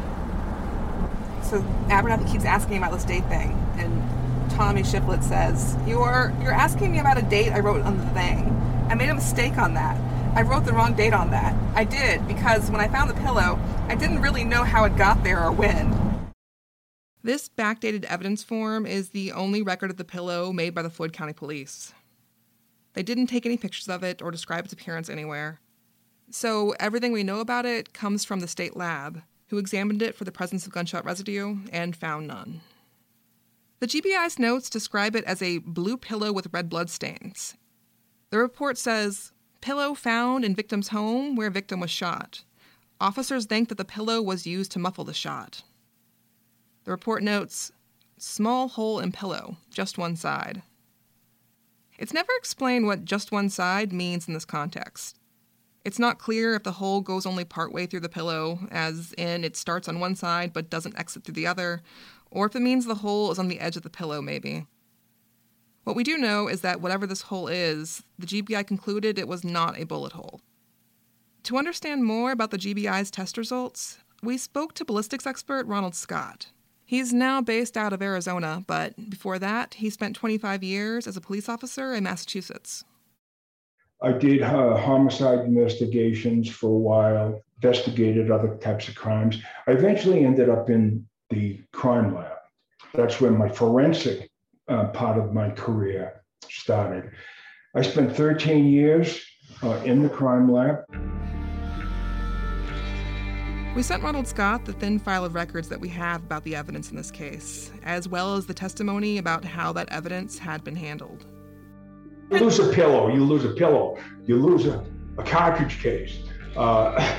[1.44, 6.92] So Abernathy keeps asking about this date thing, and Tommy Shiflett says, You're you're asking
[6.92, 8.56] me about a date I wrote on the thing.
[8.90, 10.00] I made a mistake on that.
[10.36, 11.56] I wrote the wrong date on that.
[11.76, 15.24] I did, because when I found the pillow, I didn't really know how it got
[15.24, 16.10] there or when.
[17.24, 21.14] This backdated evidence form is the only record of the pillow made by the Floyd
[21.14, 21.94] County Police.
[22.94, 25.60] They didn't take any pictures of it or describe its appearance anywhere.
[26.32, 30.26] So everything we know about it comes from the state lab, who examined it for
[30.26, 32.62] the presence of gunshot residue and found none.
[33.80, 37.56] The GBI's notes describe it as a blue pillow with red blood stains.
[38.30, 42.44] The report says pillow found in victim's home where victim was shot.
[43.02, 45.64] Officers think that the pillow was used to muffle the shot.
[46.84, 47.72] The report notes
[48.18, 50.62] small hole in pillow, just one side.
[51.98, 55.19] It's never explained what just one side means in this context.
[55.86, 59.56] It's not clear if the hole goes only partway through the pillow, as in it
[59.56, 61.82] starts on one side but doesn't exit through the other,
[62.30, 64.66] or if it means the hole is on the edge of the pillow, maybe.
[65.86, 69.44] What we do know is that whatever this hole is, the GBI concluded it was
[69.44, 70.42] not a bullet hole.
[71.44, 76.48] To understand more about the GBI's test results, we spoke to ballistics expert Ronald Scott.
[76.86, 81.22] He's now based out of Arizona, but before that, he spent 25 years as a
[81.22, 82.84] police officer in Massachusetts.
[84.02, 89.42] I did uh, homicide investigations for a while, investigated other types of crimes.
[89.68, 92.38] I eventually ended up in the crime lab.
[92.94, 94.30] That's where my forensic
[94.70, 97.12] uh, part of my career started.
[97.76, 99.22] I spent 13 years
[99.62, 100.86] uh, in the crime lab.
[103.76, 106.90] We sent Ronald Scott the thin file of records that we have about the evidence
[106.90, 111.26] in this case, as well as the testimony about how that evidence had been handled.
[112.32, 114.86] You lose a pillow, you lose a pillow, you lose a,
[115.18, 116.20] a cartridge case.
[116.56, 117.16] Uh,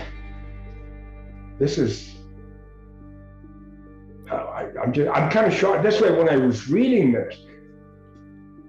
[1.58, 2.14] this is,
[4.30, 5.82] uh, I, I'm just, I'm kind of shocked.
[5.82, 7.36] This way, when I was reading this,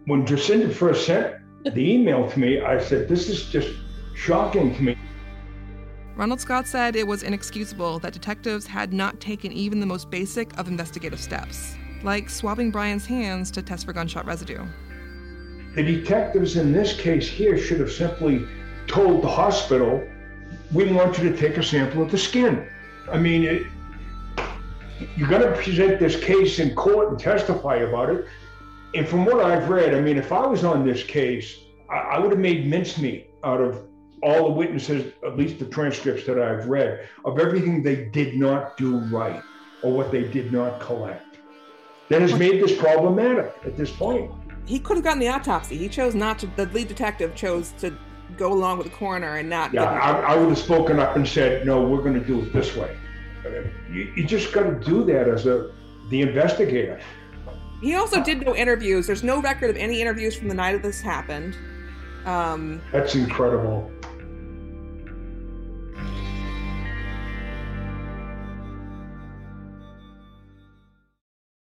[0.05, 3.69] when Jacinda first sent the email to me, I said, this is just
[4.15, 4.97] shocking to me.
[6.15, 10.57] Ronald Scott said it was inexcusable that detectives had not taken even the most basic
[10.57, 14.65] of investigative steps, like swabbing Brian's hands to test for gunshot residue.
[15.75, 18.45] The detectives in this case here should have simply
[18.87, 20.05] told the hospital,
[20.73, 22.67] we want you to take a sample of the skin.
[23.09, 23.67] I mean, it,
[25.15, 28.27] you're going to present this case in court and testify about it.
[28.93, 31.57] And from what I've read, I mean, if I was on this case,
[31.89, 33.87] I, I would have made mincemeat out of
[34.21, 38.75] all the witnesses, at least the transcripts that I've read, of everything they did not
[38.75, 39.41] do right
[39.83, 41.37] or what they did not collect.
[42.09, 44.31] That has made this problematic at this point
[44.65, 45.77] he could have gotten the autopsy.
[45.77, 46.47] He chose not to.
[46.55, 47.95] The lead detective chose to
[48.37, 49.73] go along with the coroner and not.
[49.73, 52.53] Yeah, I, I, would have spoken up and said, "No, we're going to do it
[52.53, 52.97] this way."
[53.91, 55.71] You, you just got to do that as a
[56.09, 56.99] the investigator.
[57.81, 59.07] He also did no interviews.
[59.07, 61.57] There's no record of any interviews from the night of this happened.
[62.25, 63.91] Um, That's incredible.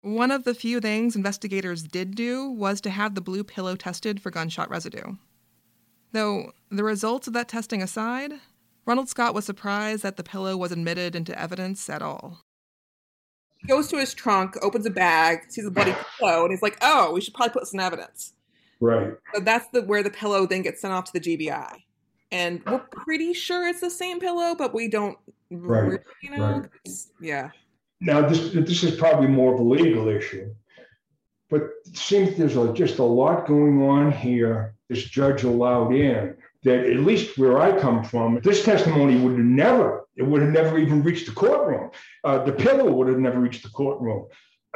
[0.07, 4.23] One of the few things investigators did do was to have the blue pillow tested
[4.23, 5.17] for gunshot residue.
[6.13, 8.35] Though, the results of that testing aside,
[8.87, 12.39] Ronald Scott was surprised that the pillow was admitted into evidence at all.
[13.57, 16.79] He goes to his trunk, opens a bag, sees a bloody pillow, and he's like,
[16.83, 18.33] oh, we should probably put some evidence.
[18.79, 19.15] Right.
[19.35, 21.83] So that's the where the pillow then gets sent off to the GBI.
[22.31, 25.19] And we're pretty sure it's the same pillow, but we don't
[25.51, 26.01] right.
[26.23, 26.59] really know.
[26.61, 26.91] Right.
[27.21, 27.51] Yeah.
[28.01, 30.55] Now, this this is probably more of a legal issue,
[31.49, 34.75] but it seems there's a, just a lot going on here.
[34.89, 39.41] This judge allowed in that, at least where I come from, this testimony would have
[39.41, 41.91] never, it would have never even reached the courtroom.
[42.23, 44.27] Uh, the pillow would have never reached the courtroom.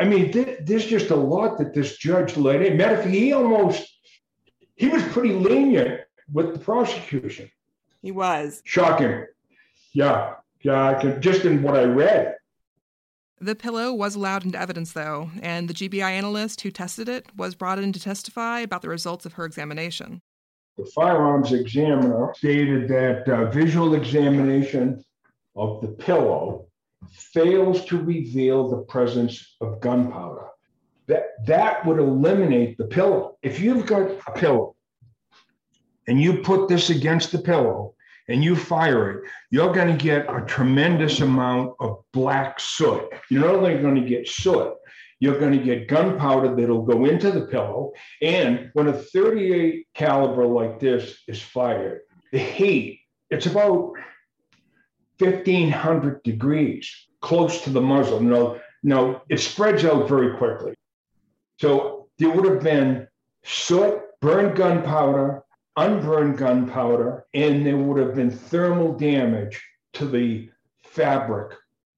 [0.00, 2.76] I mean, th- there's just a lot that this judge let in.
[2.76, 3.88] Matter of fact, he almost,
[4.74, 6.00] he was pretty lenient
[6.32, 7.50] with the prosecution.
[8.02, 8.62] He was.
[8.64, 9.26] Shocking.
[9.92, 10.34] Yeah.
[10.62, 10.88] Yeah.
[10.88, 12.36] I can, just in what I read.
[13.42, 17.54] The pillow was allowed into evidence, though, and the GBI analyst who tested it was
[17.54, 20.20] brought in to testify about the results of her examination.
[20.76, 25.02] The firearms examiner stated that uh, visual examination
[25.56, 26.66] of the pillow
[27.10, 30.48] fails to reveal the presence of gunpowder.
[31.06, 33.38] That, that would eliminate the pillow.
[33.42, 34.76] If you've got a pillow
[36.06, 37.94] and you put this against the pillow
[38.30, 43.02] and you fire it, you're going to get a tremendous amount of black soot.
[43.28, 44.74] You're not only going to get soot,
[45.18, 47.92] you're going to get gunpowder that'll go into the pillow.
[48.22, 52.02] And when a 38 caliber like this is fired,
[52.32, 53.00] the heat,
[53.30, 53.92] it's about
[55.18, 58.20] 1500 degrees close to the muzzle.
[58.20, 60.74] No, no, it spreads out very quickly.
[61.60, 63.08] So there would have been
[63.44, 65.42] soot, burned gunpowder,
[65.76, 69.62] unburned gunpowder, and there would have been thermal damage
[69.94, 70.50] to the
[70.84, 71.56] fabric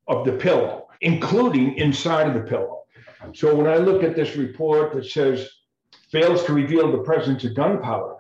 [0.09, 2.85] of the pillow, including inside of the pillow.
[3.35, 5.49] So when I look at this report that says
[6.11, 8.17] fails to reveal the presence of gunpowder,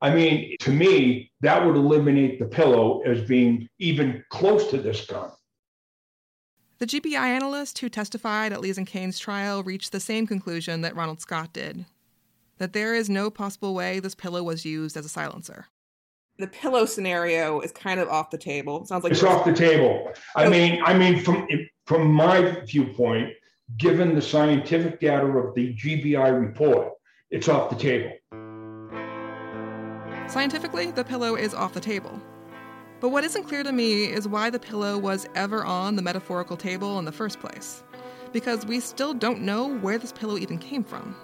[0.00, 5.06] I mean, to me, that would eliminate the pillow as being even close to this
[5.06, 5.30] gun.
[6.78, 10.96] The GBI analyst who testified at Lee's and Kane's trial reached the same conclusion that
[10.96, 11.84] Ronald Scott did
[12.62, 15.66] that there is no possible way this pillow was used as a silencer.
[16.38, 18.82] The pillow scenario is kind of off the table.
[18.82, 20.12] It sounds like it's off the table.
[20.36, 21.48] I mean, I mean, from
[21.86, 23.32] from my viewpoint,
[23.78, 26.92] given the scientific data of the GBI report,
[27.30, 28.12] it's off the table.
[30.28, 32.20] Scientifically, the pillow is off the table.
[33.00, 36.56] But what isn't clear to me is why the pillow was ever on the metaphorical
[36.56, 37.82] table in the first place.
[38.32, 41.16] Because we still don't know where this pillow even came from.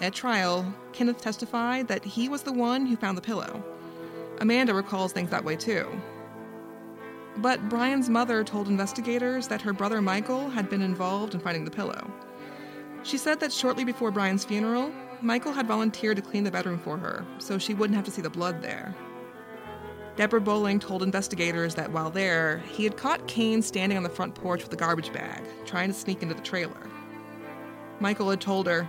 [0.00, 3.62] At trial, Kenneth testified that he was the one who found the pillow.
[4.40, 5.86] Amanda recalls things that way too.
[7.36, 11.70] But Brian's mother told investigators that her brother Michael had been involved in finding the
[11.70, 12.10] pillow.
[13.02, 14.90] She said that shortly before Brian's funeral,
[15.20, 18.22] Michael had volunteered to clean the bedroom for her so she wouldn't have to see
[18.22, 18.94] the blood there.
[20.16, 24.34] Deborah Bowling told investigators that while there, he had caught Kane standing on the front
[24.34, 26.90] porch with a garbage bag, trying to sneak into the trailer.
[28.00, 28.88] Michael had told her,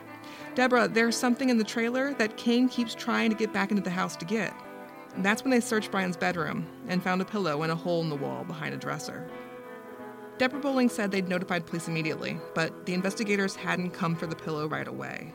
[0.53, 3.89] Deborah, there's something in the trailer that Kane keeps trying to get back into the
[3.89, 4.53] house to get.
[5.15, 8.09] And that's when they searched Brian's bedroom and found a pillow and a hole in
[8.09, 9.29] the wall behind a dresser.
[10.37, 14.67] Deborah Bowling said they'd notified police immediately, but the investigators hadn't come for the pillow
[14.67, 15.33] right away.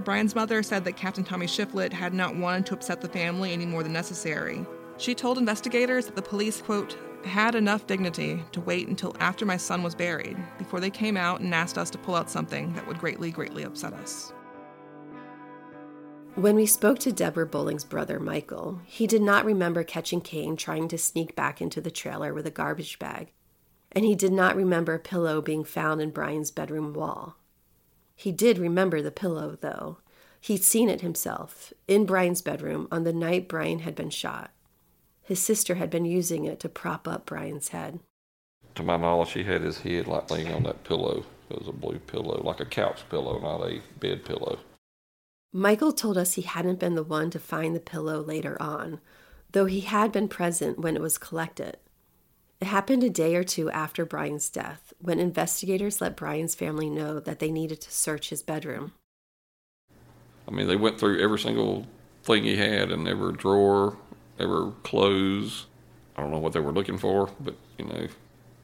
[0.00, 3.66] Brian's mother said that Captain Tommy Shiflett had not wanted to upset the family any
[3.66, 4.66] more than necessary.
[4.96, 9.56] She told investigators that the police, quote, had enough dignity to wait until after my
[9.56, 12.86] son was buried before they came out and asked us to pull out something that
[12.86, 14.32] would greatly, greatly upset us.
[16.38, 20.86] When we spoke to Deborah Bowling's brother, Michael, he did not remember catching Kane trying
[20.86, 23.32] to sneak back into the trailer with a garbage bag,
[23.90, 27.34] and he did not remember a pillow being found in Brian's bedroom wall.
[28.14, 29.98] He did remember the pillow, though.
[30.40, 34.52] He'd seen it himself in Brian's bedroom on the night Brian had been shot.
[35.20, 37.98] His sister had been using it to prop up Brian's head.
[38.76, 41.24] To my knowledge, he had his head like laying on that pillow.
[41.50, 44.60] It was a blue pillow, like a couch pillow, not a bed pillow.
[45.52, 49.00] Michael told us he hadn't been the one to find the pillow later on,
[49.52, 51.78] though he had been present when it was collected.
[52.60, 57.18] It happened a day or two after Brian's death, when investigators let Brian's family know
[57.20, 58.92] that they needed to search his bedroom.
[60.46, 61.86] I mean, they went through every single
[62.24, 63.96] thing he had in every drawer,
[64.38, 65.66] every clothes.
[66.14, 68.08] I don't know what they were looking for, but, you know,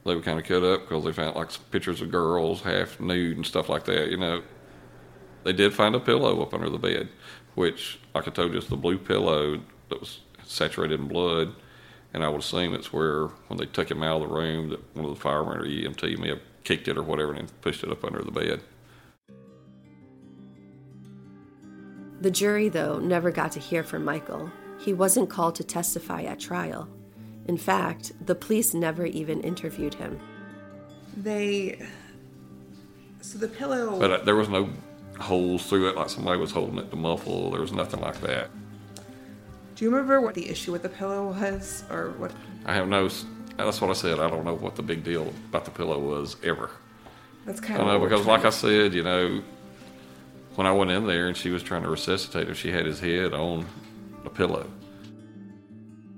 [0.04, 3.38] they were kind of cut up because they found like pictures of girls half nude
[3.38, 4.42] and stuff like that, you know
[5.44, 7.08] they did find a pillow up under the bed,
[7.54, 11.54] which, like I told you, is the blue pillow that was saturated in blood.
[12.12, 14.96] And I would assume it's where, when they took him out of the room, that
[14.96, 17.90] one of the firemen or EMT may have kicked it or whatever and pushed it
[17.90, 18.60] up under the bed.
[22.20, 24.50] The jury, though, never got to hear from Michael.
[24.78, 26.88] He wasn't called to testify at trial.
[27.46, 30.18] In fact, the police never even interviewed him.
[31.16, 31.84] They.
[33.20, 33.98] So the pillow.
[33.98, 34.70] But uh, there was no
[35.20, 37.50] holes through it like somebody was holding it to muffle.
[37.50, 38.50] There was nothing like that.
[39.76, 42.32] Do you remember what the issue with the pillow was, or what?
[42.64, 43.08] I have no.
[43.56, 44.20] That's what I said.
[44.20, 46.70] I don't know what the big deal about the pillow was ever.
[47.44, 47.88] That's kind I of.
[47.88, 49.42] know because, like I said, you know,
[50.54, 53.00] when I went in there and she was trying to resuscitate him, she had his
[53.00, 53.66] head on
[54.24, 54.66] a pillow.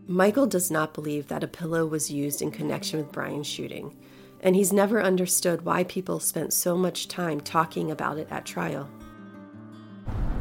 [0.07, 3.97] Michael does not believe that a pillow was used in connection with Brian's shooting
[4.41, 8.89] and he's never understood why people spent so much time talking about it at trial.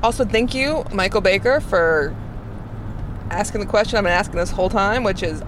[0.03, 2.15] Also, thank you, Michael Baker, for
[3.31, 5.41] asking the question I've been asking this whole time, which is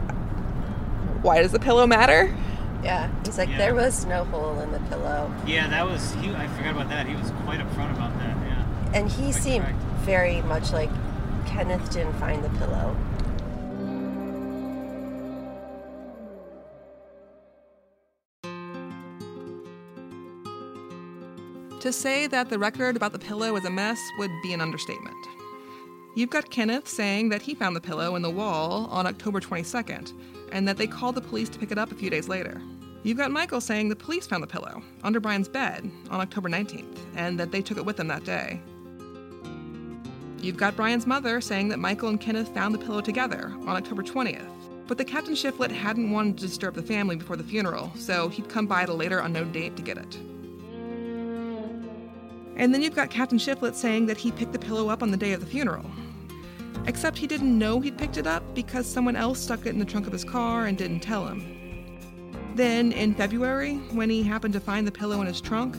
[1.22, 2.36] why does the pillow matter?
[2.84, 3.58] Yeah, he's like, Yeah.
[3.58, 5.32] there was no hole in the pillow.
[5.46, 6.14] Yeah, that was.
[6.16, 7.08] He, I forgot about that.
[7.08, 8.38] He was quite upfront about that.
[8.48, 8.92] Yeah.
[8.94, 9.66] And he seemed
[10.02, 10.90] very much like
[11.46, 12.96] Kenneth didn't find the pillow.
[21.82, 25.16] To say that the record about the pillow is a mess would be an understatement.
[26.16, 30.12] You've got Kenneth saying that he found the pillow in the wall on October 22nd,
[30.52, 32.60] and that they called the police to pick it up a few days later.
[33.04, 36.98] You've got Michael saying the police found the pillow under Brian's bed on October 19th
[37.16, 38.60] and that they took it with them that day.
[40.42, 44.02] You've got Brian's mother saying that Michael and Kenneth found the pillow together on October
[44.02, 44.50] 20th,
[44.88, 48.50] but that Captain Shiflett hadn't wanted to disturb the family before the funeral, so he'd
[48.50, 50.18] come by at a later unknown date to get it.
[52.58, 55.18] And then you've got Captain Shiflett saying that he picked the pillow up on the
[55.18, 55.86] day of the funeral.
[56.88, 59.86] Except he didn't know he'd picked it up because someone else stuck it in the
[59.86, 61.54] trunk of his car and didn't tell him.
[62.56, 65.76] Then, in February, when he happened to find the pillow in his trunk,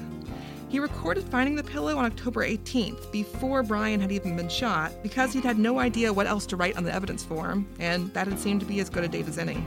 [0.68, 5.32] he recorded finding the pillow on October 18th, before Brian had even been shot, because
[5.32, 8.38] he'd had no idea what else to write on the evidence form, and that had
[8.38, 9.64] seemed to be as good a date as any.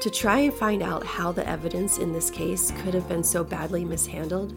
[0.00, 3.44] To try and find out how the evidence in this case could have been so
[3.44, 4.56] badly mishandled,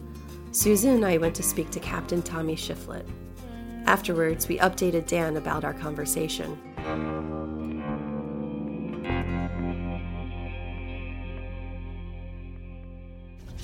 [0.52, 3.08] Susan and I went to speak to Captain Tommy Shiflett.
[3.86, 6.58] Afterwards, we updated Dan about our conversation.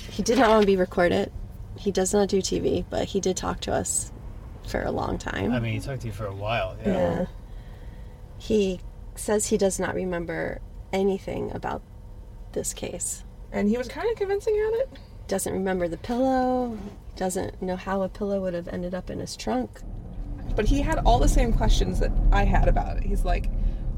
[0.09, 1.31] He did not want to be recorded.
[1.77, 4.11] He does not do TV, but he did talk to us
[4.67, 5.51] for a long time.
[5.51, 6.75] I mean, he talked to you for a while.
[6.83, 6.91] Yeah.
[6.91, 7.25] Yeah.
[8.39, 8.79] He
[9.13, 10.59] says he does not remember
[10.91, 11.83] anything about
[12.53, 13.23] this case.
[13.51, 14.89] And he was kind of convincing at it.
[15.29, 16.75] Doesn't remember the pillow,
[17.15, 19.79] doesn't know how a pillow would have ended up in his trunk.
[20.55, 23.03] But he had all the same questions that I had about it.
[23.03, 23.47] He's like,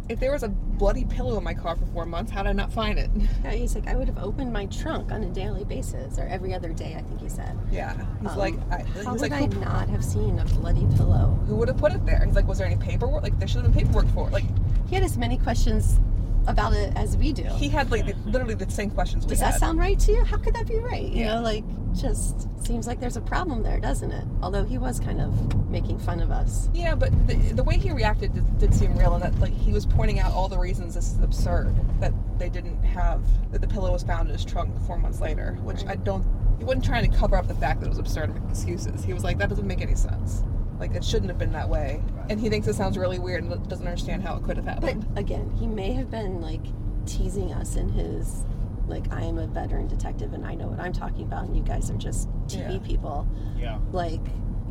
[0.09, 2.53] if there was a bloody pillow in my car for four months, how did I
[2.53, 3.09] not find it?
[3.45, 6.53] Yeah, he's like, I would have opened my trunk on a daily basis, or every
[6.53, 7.57] other day, I think he said.
[7.71, 7.93] Yeah.
[8.21, 10.85] He's Um, like, I, how he's would like, I who, not have seen a bloody
[10.97, 11.39] pillow?
[11.47, 12.21] who would have put it there?
[12.25, 13.23] He's like, was there any paperwork?
[13.23, 14.33] Like, there should have been paperwork for it.
[14.33, 14.43] Like,
[14.89, 16.01] He had as many questions
[16.47, 17.43] about it as we do.
[17.43, 19.53] he had like the, literally the same questions we Does had.
[19.53, 20.23] that sound right to you?
[20.23, 21.03] How could that be right?
[21.03, 21.35] You Yeah.
[21.35, 21.63] know, like,
[21.93, 24.25] just seems like there's a problem there, doesn't it?
[24.41, 26.69] Although he was kind of making fun of us.
[26.73, 29.71] Yeah, but the, the way he reacted did, did seem real, and that like he
[29.71, 33.21] was pointing out all the reasons this is absurd that they didn't have
[33.51, 36.25] that the pillow was found in his trunk four months later, which I don't.
[36.57, 39.03] He wasn't trying to cover up the fact that it was absurd and excuses.
[39.03, 40.43] He was like, that doesn't make any sense.
[40.81, 43.69] Like it shouldn't have been that way, and he thinks it sounds really weird and
[43.69, 45.05] doesn't understand how it could have happened.
[45.13, 46.63] But again, he may have been like
[47.05, 48.43] teasing us in his
[48.87, 51.61] like I am a veteran detective and I know what I'm talking about and you
[51.61, 52.79] guys are just TV Yeah.
[52.79, 53.27] people.
[53.59, 53.77] Yeah.
[53.91, 54.21] Like,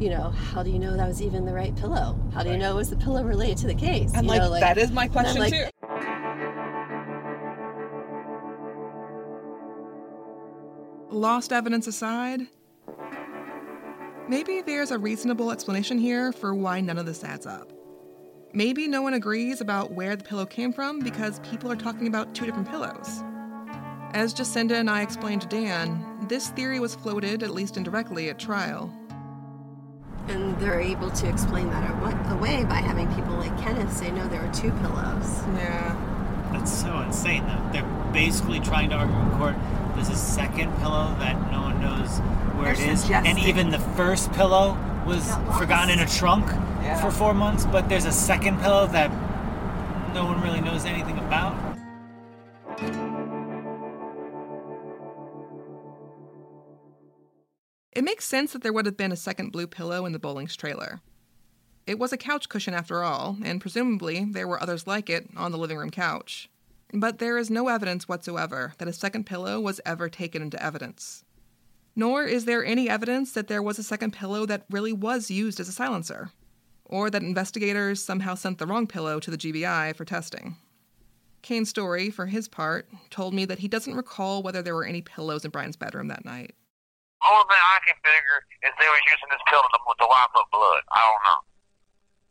[0.01, 2.19] you know, how do you know that was even the right pillow?
[2.35, 4.11] How do you know it was the pillow related to the case?
[4.13, 5.67] And You like, know, that is my question like, too.
[11.11, 12.43] Lost evidence aside,
[14.31, 17.72] maybe there's a reasonable explanation here for why none of this adds up.
[18.53, 22.33] Maybe no one agrees about where the pillow came from because people are talking about
[22.33, 23.22] two different pillows.
[24.12, 28.39] As Jacinda and I explained to Dan, this theory was floated, at least indirectly, at
[28.39, 28.93] trial.
[30.28, 34.41] And they're able to explain that away by having people like Kenneth say, no, there
[34.41, 35.43] are two pillows.
[35.57, 36.10] Yeah.
[36.53, 37.71] That's so insane, though.
[37.73, 39.55] They're basically trying to argue in court
[39.95, 42.19] there's a second pillow that no one knows
[42.59, 43.11] where They're it is.
[43.11, 44.77] And even the first pillow
[45.07, 46.47] was Got forgotten in a trunk
[46.83, 47.01] Yeah.
[47.01, 49.11] for four months, but there's a second pillow that
[50.15, 51.55] no one really knows anything about.
[57.93, 60.57] It makes sense that there would have been a second blue pillow in the Bowling's
[60.57, 61.01] trailer.
[61.91, 65.51] It was a couch cushion after all, and presumably there were others like it on
[65.51, 66.49] the living room couch.
[66.95, 71.24] But there is no evidence whatsoever that a second pillow was ever taken into evidence.
[71.97, 75.59] Nor is there any evidence that there was a second pillow that really was used
[75.59, 76.30] as a silencer,
[76.84, 80.59] or that investigators somehow sent the wrong pillow to the GBI for testing.
[81.43, 85.03] Kane Story, for his part, told me that he doesn't recall whether there were any
[85.03, 86.55] pillows in Brian's bedroom that night.
[87.26, 90.47] Only thing I can figure is they was using this pill to, to wipe up
[90.53, 90.82] blood.
[90.93, 91.50] I don't know.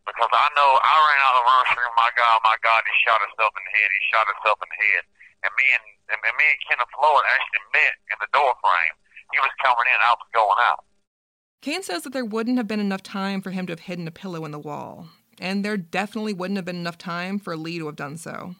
[0.09, 3.21] Because I know I ran out of the restroom, my God, my God, he shot
[3.21, 3.89] himself in the head.
[3.93, 5.03] He shot himself in the head.
[5.45, 8.95] And me and, and me and Kenneth Floyd actually met in the door frame.
[9.31, 10.81] He was coming in, I was going out.
[11.61, 14.15] Kane says that there wouldn't have been enough time for him to have hidden a
[14.15, 17.85] pillow in the wall, and there definitely wouldn't have been enough time for Lee to
[17.91, 18.55] have done so.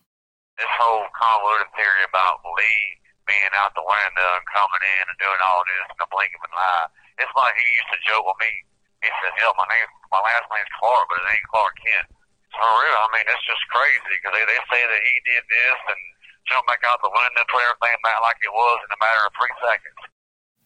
[0.60, 2.84] This whole convoluted theory about Lee
[3.24, 6.44] being out the window and coming in and doing all this in the blink of
[6.44, 6.88] an eye.
[7.24, 8.52] It's like he used to joke with me.
[9.00, 12.08] He said, "Hell, my name, my last name's Clark, but it ain't Clark Kent."
[12.52, 15.80] For real, I mean, it's just crazy because they, they say that he did this
[15.94, 16.02] and
[16.50, 19.32] jumped back out the window, put everything back like it was in a matter of
[19.38, 20.02] three seconds.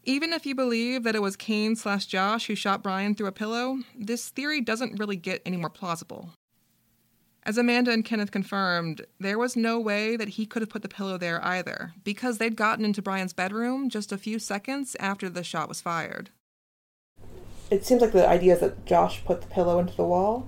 [0.06, 3.32] Even if you believe that it was Kane slash Josh who shot Brian through a
[3.32, 6.32] pillow, this theory doesn't really get any more plausible.
[7.46, 10.90] As Amanda and Kenneth confirmed, there was no way that he could have put the
[10.90, 15.44] pillow there either, because they'd gotten into Brian's bedroom just a few seconds after the
[15.44, 16.30] shot was fired.
[17.74, 20.48] It seems like the idea is that Josh put the pillow into the wall,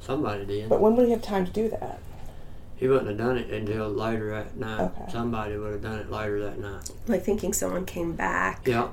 [0.00, 0.68] Somebody did.
[0.68, 1.98] but when would he have time to do that?
[2.76, 4.80] He wouldn't have done it until later that night.
[4.80, 5.10] Okay.
[5.10, 6.88] Somebody would have done it later that night.
[7.08, 8.66] Like thinking someone came back.
[8.66, 8.90] Yep.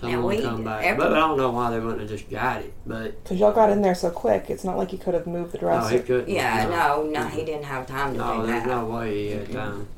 [0.00, 0.84] Someone we- would come back.
[0.84, 2.72] every- But I don't know why they wouldn't have just got it.
[2.86, 5.52] But Because y'all got in there so quick, it's not like he could have moved
[5.52, 5.96] the no, dresser.
[5.96, 6.28] he couldn't.
[6.28, 8.68] Yeah, no, no, he didn't have time to No, do there's that.
[8.68, 9.88] no way he had time.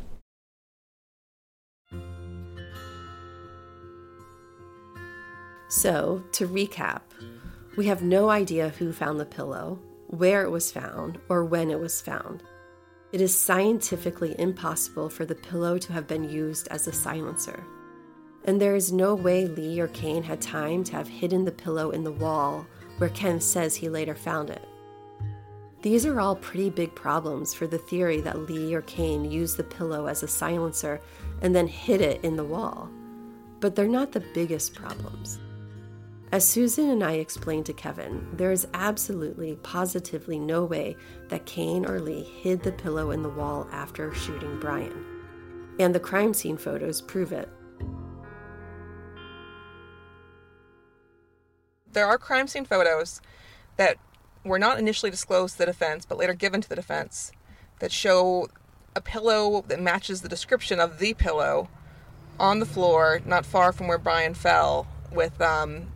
[5.76, 7.00] So, to recap,
[7.76, 11.80] we have no idea who found the pillow, where it was found, or when it
[11.80, 12.44] was found.
[13.10, 17.64] It is scientifically impossible for the pillow to have been used as a silencer.
[18.44, 21.90] And there is no way Lee or Kane had time to have hidden the pillow
[21.90, 22.64] in the wall
[22.98, 24.64] where Ken says he later found it.
[25.82, 29.64] These are all pretty big problems for the theory that Lee or Kane used the
[29.64, 31.00] pillow as a silencer
[31.42, 32.88] and then hid it in the wall.
[33.58, 35.40] But they're not the biggest problems.
[36.34, 40.96] As Susan and I explained to Kevin, there is absolutely, positively no way
[41.28, 45.04] that Kane or Lee hid the pillow in the wall after shooting Brian.
[45.78, 47.48] And the crime scene photos prove it.
[51.92, 53.20] There are crime scene photos
[53.76, 53.98] that
[54.44, 57.30] were not initially disclosed to the defense, but later given to the defense,
[57.78, 58.48] that show
[58.96, 61.68] a pillow that matches the description of the pillow
[62.40, 65.92] on the floor, not far from where Brian fell, with um,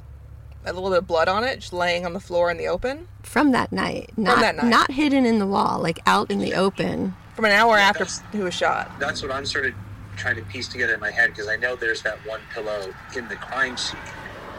[0.68, 3.08] a little bit of blood on it, just laying on the floor in the open.
[3.22, 4.10] From that night.
[4.16, 4.66] Not, that night.
[4.66, 7.14] not hidden in the wall, like out in the open.
[7.34, 8.90] From an hour after he was shot.
[8.98, 9.74] That's what I'm sort of
[10.16, 13.28] trying to piece together in my head because I know there's that one pillow in
[13.28, 14.00] the crime scene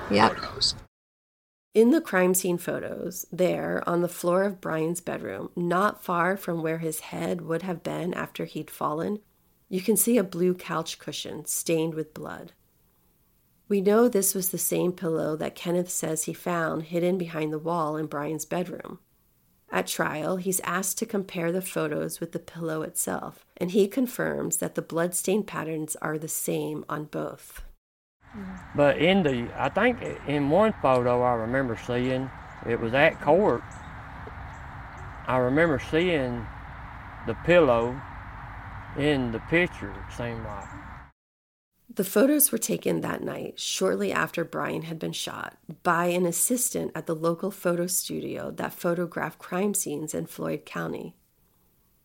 [0.10, 0.36] Yep.
[0.36, 0.76] photos.
[1.76, 6.64] In the crime scene photos, there on the floor of Brian's bedroom, not far from
[6.64, 9.20] where his head would have been after he'd fallen,
[9.68, 12.54] you can see a blue couch cushion stained with blood.
[13.70, 17.60] We know this was the same pillow that Kenneth says he found hidden behind the
[17.60, 18.98] wall in Brian's bedroom.
[19.72, 24.58] At trial, he's asked to compare the photos with the pillow itself, and he confirms
[24.58, 27.62] that the bloodstain patterns are the same on both.
[28.76, 32.28] But in the, I think in one photo I remember seeing,
[32.68, 33.62] it was at court.
[35.28, 36.44] I remember seeing
[37.28, 38.02] the pillow
[38.98, 40.89] in the picture, it seemed like.
[41.92, 46.92] The photos were taken that night, shortly after Brian had been shot, by an assistant
[46.94, 51.16] at the local photo studio that photographed crime scenes in Floyd County.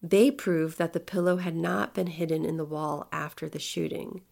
[0.03, 4.22] They proved that the pillow had not been hidden in the wall after the shooting.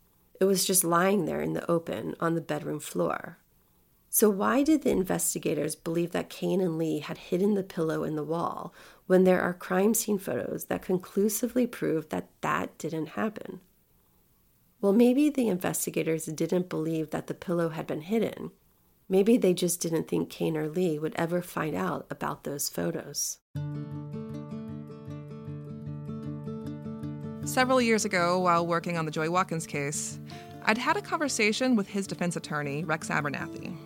[0.41, 3.39] It was just lying there in the open on the bedroom floor.
[4.09, 8.17] So, why did the investigators believe that Kane and Lee had hidden the pillow in
[8.17, 8.75] the wall
[9.07, 13.61] when there are crime scene photos that conclusively prove that that didn't happen?
[14.83, 18.51] Well, maybe the investigators didn't believe that the pillow had been hidden.
[19.09, 23.39] Maybe they just didn't think Kane or Lee would ever find out about those photos.
[27.45, 30.19] Several years ago, while working on the Joey Watkins case,
[30.65, 33.77] I'd had a conversation with his defense attorney, Rex Abernathy.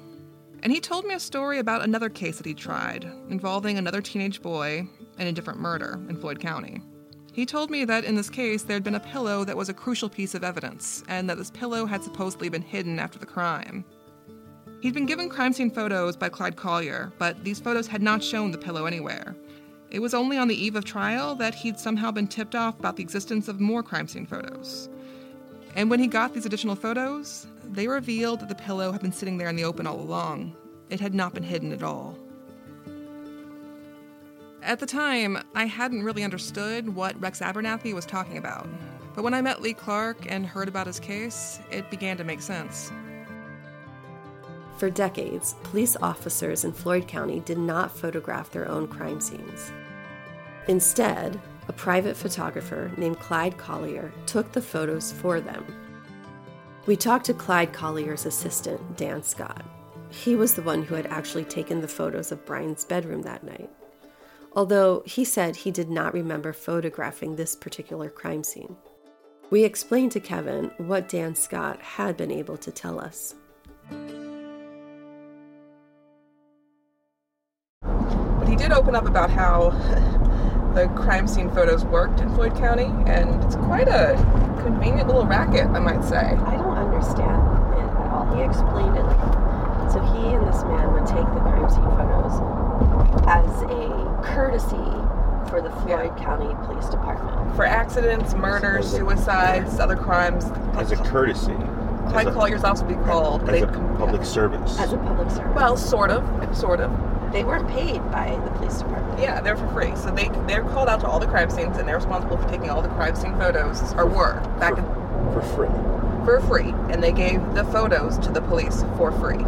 [0.63, 4.41] And he told me a story about another case that he tried, involving another teenage
[4.41, 4.89] boy
[5.19, 6.81] and a different murder in Floyd County.
[7.37, 9.75] He told me that in this case, there had been a pillow that was a
[9.75, 13.85] crucial piece of evidence, and that this pillow had supposedly been hidden after the crime.
[14.81, 18.53] He'd been given crime scene photos by Clyde Collier, but these photos had not shown
[18.53, 19.37] the pillow anywhere.
[19.91, 22.97] It was only on the eve of trial that he'd somehow been tipped off about
[22.97, 24.89] the existence of more crime scene photos.
[25.75, 29.37] And when he got these additional photos, they revealed that the pillow had been sitting
[29.37, 30.57] there in the open all along.
[30.89, 32.17] It had not been hidden at all.
[34.63, 38.69] At the time, I hadn't really understood what Rex Abernathy was talking about.
[39.15, 42.43] But when I met Lee Clark and heard about his case, it began to make
[42.43, 42.91] sense.
[44.77, 49.73] For decades, police officers in Floyd County did not photograph their own crime scenes.
[50.69, 55.65] Instead, a private photographer named Clyde Collier took the photos for them.
[56.87, 59.65] We talked to Clyde Collier's assistant, Dan Scott.
[60.11, 63.71] He was the one who had actually taken the photos of Brian's bedroom that night.
[64.57, 68.75] Although he said he did not remember photographing this particular crime scene.
[69.51, 73.35] We explained to Kevin what Dan Scott had been able to tell us.
[77.83, 79.71] But he did open up about how
[80.75, 84.15] the crime scene photos worked in Floyd County, and it's quite a
[84.63, 86.17] convenient little racket, I might say.
[86.17, 87.43] I don't understand
[87.75, 88.35] it at all.
[88.35, 89.47] He explained it like
[89.93, 92.41] so he and this man would take the crime scene photos
[93.29, 94.77] as a courtesy
[95.51, 97.55] for the Floyd County Police Department.
[97.57, 100.45] For accidents, murders, suicides, other crimes.
[100.77, 101.55] as a courtesy.
[102.09, 103.43] Clyde as a, Collier's also be called.
[103.43, 103.67] as They- a
[103.99, 104.79] public service.
[104.79, 105.55] As a public service.
[105.55, 106.91] well, sort of, sort of.
[107.33, 109.19] They weren't paid by the police department.
[109.21, 109.93] Yeah, they're for free.
[109.97, 112.71] So they they're called out to all the crime scenes, and they're responsible for taking
[112.71, 114.85] all the crime scene photos, or were back in,
[115.33, 115.69] For free.
[116.25, 116.73] for free.
[116.91, 119.45] And they gave the photos to the police for free,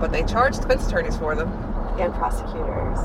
[0.00, 1.48] but they charged defense attorneys for them.
[1.98, 2.98] and prosecutors.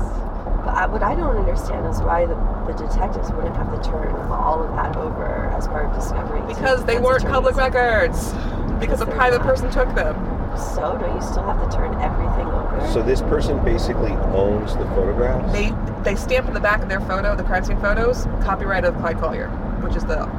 [0.64, 2.34] But I, what I don't understand is why the,
[2.66, 6.40] the detectives wouldn't have to turn all of that over as part of discovery.
[6.46, 8.32] Because they weren't public records.
[8.80, 9.46] Because a private not.
[9.46, 10.16] person took them.
[10.56, 12.88] So don't you still have to turn everything over?
[12.92, 15.52] So this person basically owns the photographs?
[15.52, 18.96] They they stamped in the back of their photo, the crime scene photos, copyright of
[18.98, 19.48] Clyde Collier,
[19.82, 20.30] which is the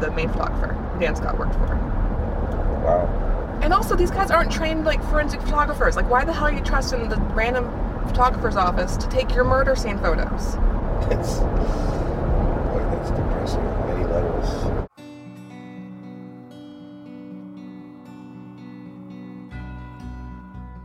[0.00, 1.66] the main photographer who Dan Scott worked for.
[2.84, 3.60] Wow.
[3.62, 5.96] And also, these guys aren't trained like forensic photographers.
[5.96, 7.64] Like, why the hell are you trusting the random
[8.06, 10.56] photographer's office to take your murder scene photos?
[11.10, 14.88] It's boy, that's depressing on many levels.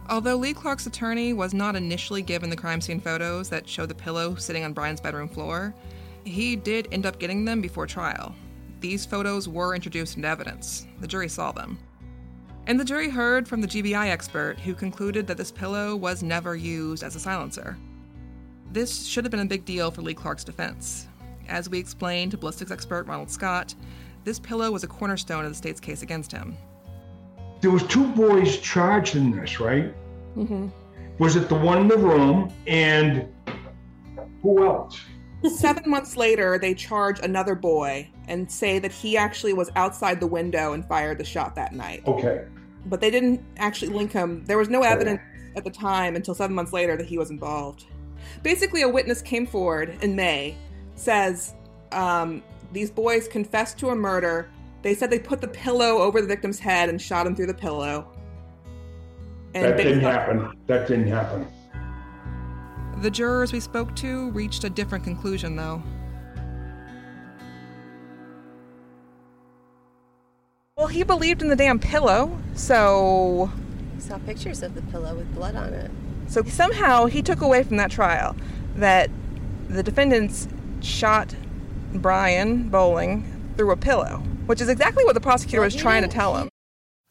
[0.09, 3.93] Although Lee Clark's attorney was not initially given the crime scene photos that show the
[3.93, 5.75] pillow sitting on Brian's bedroom floor,
[6.25, 8.33] he did end up getting them before trial.
[8.79, 10.87] These photos were introduced into evidence.
[10.99, 11.77] The jury saw them.
[12.69, 16.55] And the jury heard from the GBI expert who concluded that this pillow was never
[16.55, 17.75] used as a silencer.
[18.71, 21.07] This should have been a big deal for Lee Clark's defense.
[21.47, 23.73] As we explained to ballistics expert Ronald Scott,
[24.23, 26.55] this pillow was a cornerstone of the state's case against him.
[27.61, 29.91] There was two boys charged in this, right?
[30.37, 30.67] Mm-hmm.
[31.17, 33.27] Was it the one in the room and
[34.43, 35.01] who else?
[35.47, 40.27] Seven months later, they charge another boy and say that he actually was outside the
[40.27, 42.03] window and fired the shot that night.
[42.05, 42.45] Okay.
[42.85, 44.43] But they didn't actually link him.
[44.45, 45.21] There was no evidence
[45.55, 47.85] at the time until seven months later that he was involved.
[48.43, 50.55] Basically, a witness came forward in May,
[50.95, 51.55] says
[51.91, 54.49] um, these boys confessed to a murder.
[54.81, 57.53] They said they put the pillow over the victim's head and shot him through the
[57.53, 58.07] pillow.
[59.53, 60.51] that didn't on- happen.
[60.67, 61.47] That didn't happen.
[63.01, 65.81] The jurors we spoke to reached a different conclusion, though.
[70.79, 73.51] Well, he believed in the damn pillow, so
[73.95, 75.91] he saw pictures of the pillow with blood on it.
[76.29, 78.33] So somehow he took away from that trial
[78.75, 79.09] that
[79.67, 80.47] the defendants
[80.79, 81.35] shot
[81.93, 86.07] Brian Bowling through a pillow, which is exactly what the prosecutor Well, was trying to
[86.07, 86.47] tell him.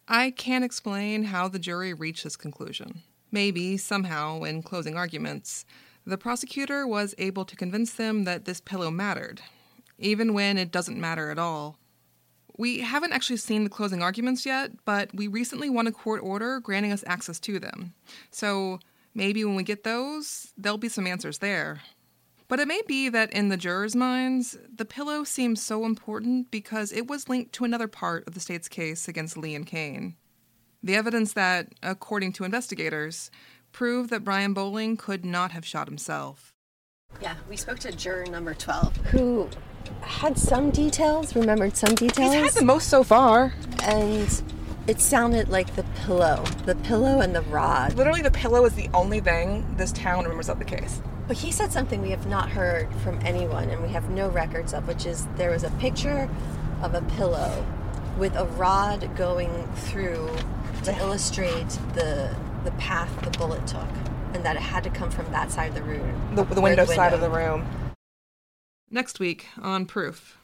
[0.09, 3.03] I can't explain how the jury reached this conclusion.
[3.31, 5.67] Maybe, somehow, in closing arguments,
[6.07, 9.43] the prosecutor was able to convince them that this pillow mattered,
[9.99, 11.77] even when it doesn't matter at all.
[12.59, 16.59] We haven't actually seen the closing arguments yet, but we recently won a court order
[16.61, 17.95] granting us access to them.
[18.31, 18.81] So
[19.15, 21.81] maybe when we get those, there'll be some answers there.
[22.49, 26.93] But it may be that in the jurors' minds, the pillow seems so important because
[26.93, 30.17] it was linked to another part of the state's case against Lee and Kane.
[30.83, 33.31] The evidence that, according to investigators,
[33.71, 36.55] proved that Brian Bowling could not have shot himself.
[37.21, 39.49] Yeah, we spoke to juror number 12, who
[40.01, 42.35] had some details, remembered some details.
[42.35, 43.55] He's had the most so far.
[43.85, 44.43] And
[44.87, 47.95] it sounded like the pillow, the pillow and the rod.
[47.95, 51.01] Literally, the pillow is the only thing this town remembers of the case.
[51.27, 54.73] But he said something we have not heard from anyone and we have no records
[54.73, 56.29] of, which is there was a picture
[56.83, 57.67] of a pillow
[58.19, 60.31] with a rod going through
[60.85, 62.35] to illustrate the
[62.65, 63.89] the path the bullet took
[64.35, 66.35] and that it had to come from that side of the room.
[66.35, 67.67] The, the where window side of the room.
[68.91, 70.39] Next week on Proof.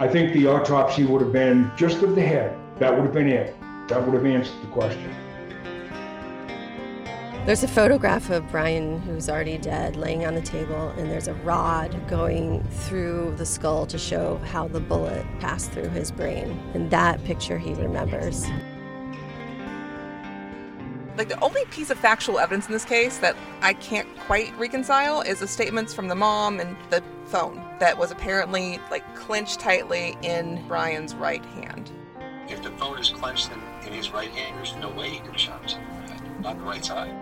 [0.00, 2.56] I think the autopsy would have been just of the head.
[2.78, 3.54] That would have been it.
[3.88, 5.14] That would have answered the question.
[7.44, 11.34] There's a photograph of Brian who's already dead laying on the table and there's a
[11.34, 16.58] rod going through the skull to show how the bullet passed through his brain.
[16.72, 18.46] And that picture he remembers.
[21.16, 25.20] Like the only piece of factual evidence in this case that I can't quite reconcile
[25.20, 30.16] is the statements from the mom and the phone that was apparently like clenched tightly
[30.22, 31.92] in Brian's right hand.
[32.48, 35.32] If the phone is clenched in, in his right hand, there's no way he could
[35.32, 36.40] have shot himself in the head.
[36.40, 37.14] Not the right side.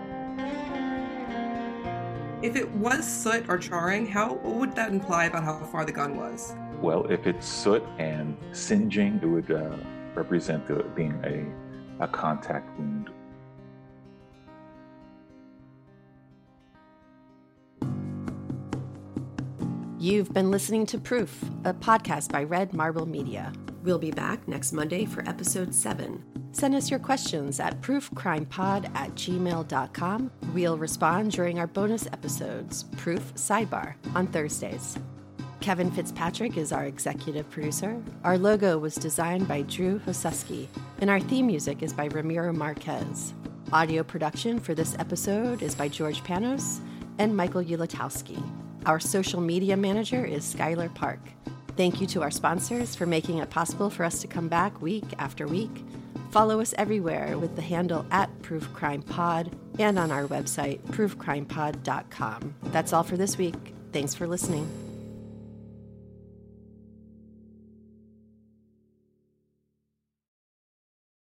[2.41, 5.93] If it was soot or charring, how what would that imply about how far the
[5.93, 6.55] gun was?
[6.81, 9.77] Well, if it's soot and singeing, it would uh,
[10.15, 13.11] represent the, being a, a contact wound.
[20.03, 23.53] You've been listening to Proof, a podcast by Red Marble Media.
[23.83, 26.21] We'll be back next Monday for episode 7.
[26.51, 30.31] Send us your questions at proofcrimepod at gmail.com.
[30.53, 34.99] We'll respond during our bonus episodes, Proof Sidebar, on Thursdays.
[35.61, 38.03] Kevin Fitzpatrick is our executive producer.
[38.25, 40.67] Our logo was designed by Drew Hoseski,
[40.99, 43.33] and our theme music is by Ramiro Marquez.
[43.71, 46.81] Audio production for this episode is by George Panos
[47.19, 48.43] and Michael Ulatowski.
[48.85, 51.19] Our social media manager is Skylar Park.
[51.77, 55.05] Thank you to our sponsors for making it possible for us to come back week
[55.17, 55.83] after week.
[56.31, 62.55] Follow us everywhere with the handle at Proof Crime Pod and on our website, proofcrimepod.com.
[62.63, 63.73] That's all for this week.
[63.91, 64.82] Thanks for listening.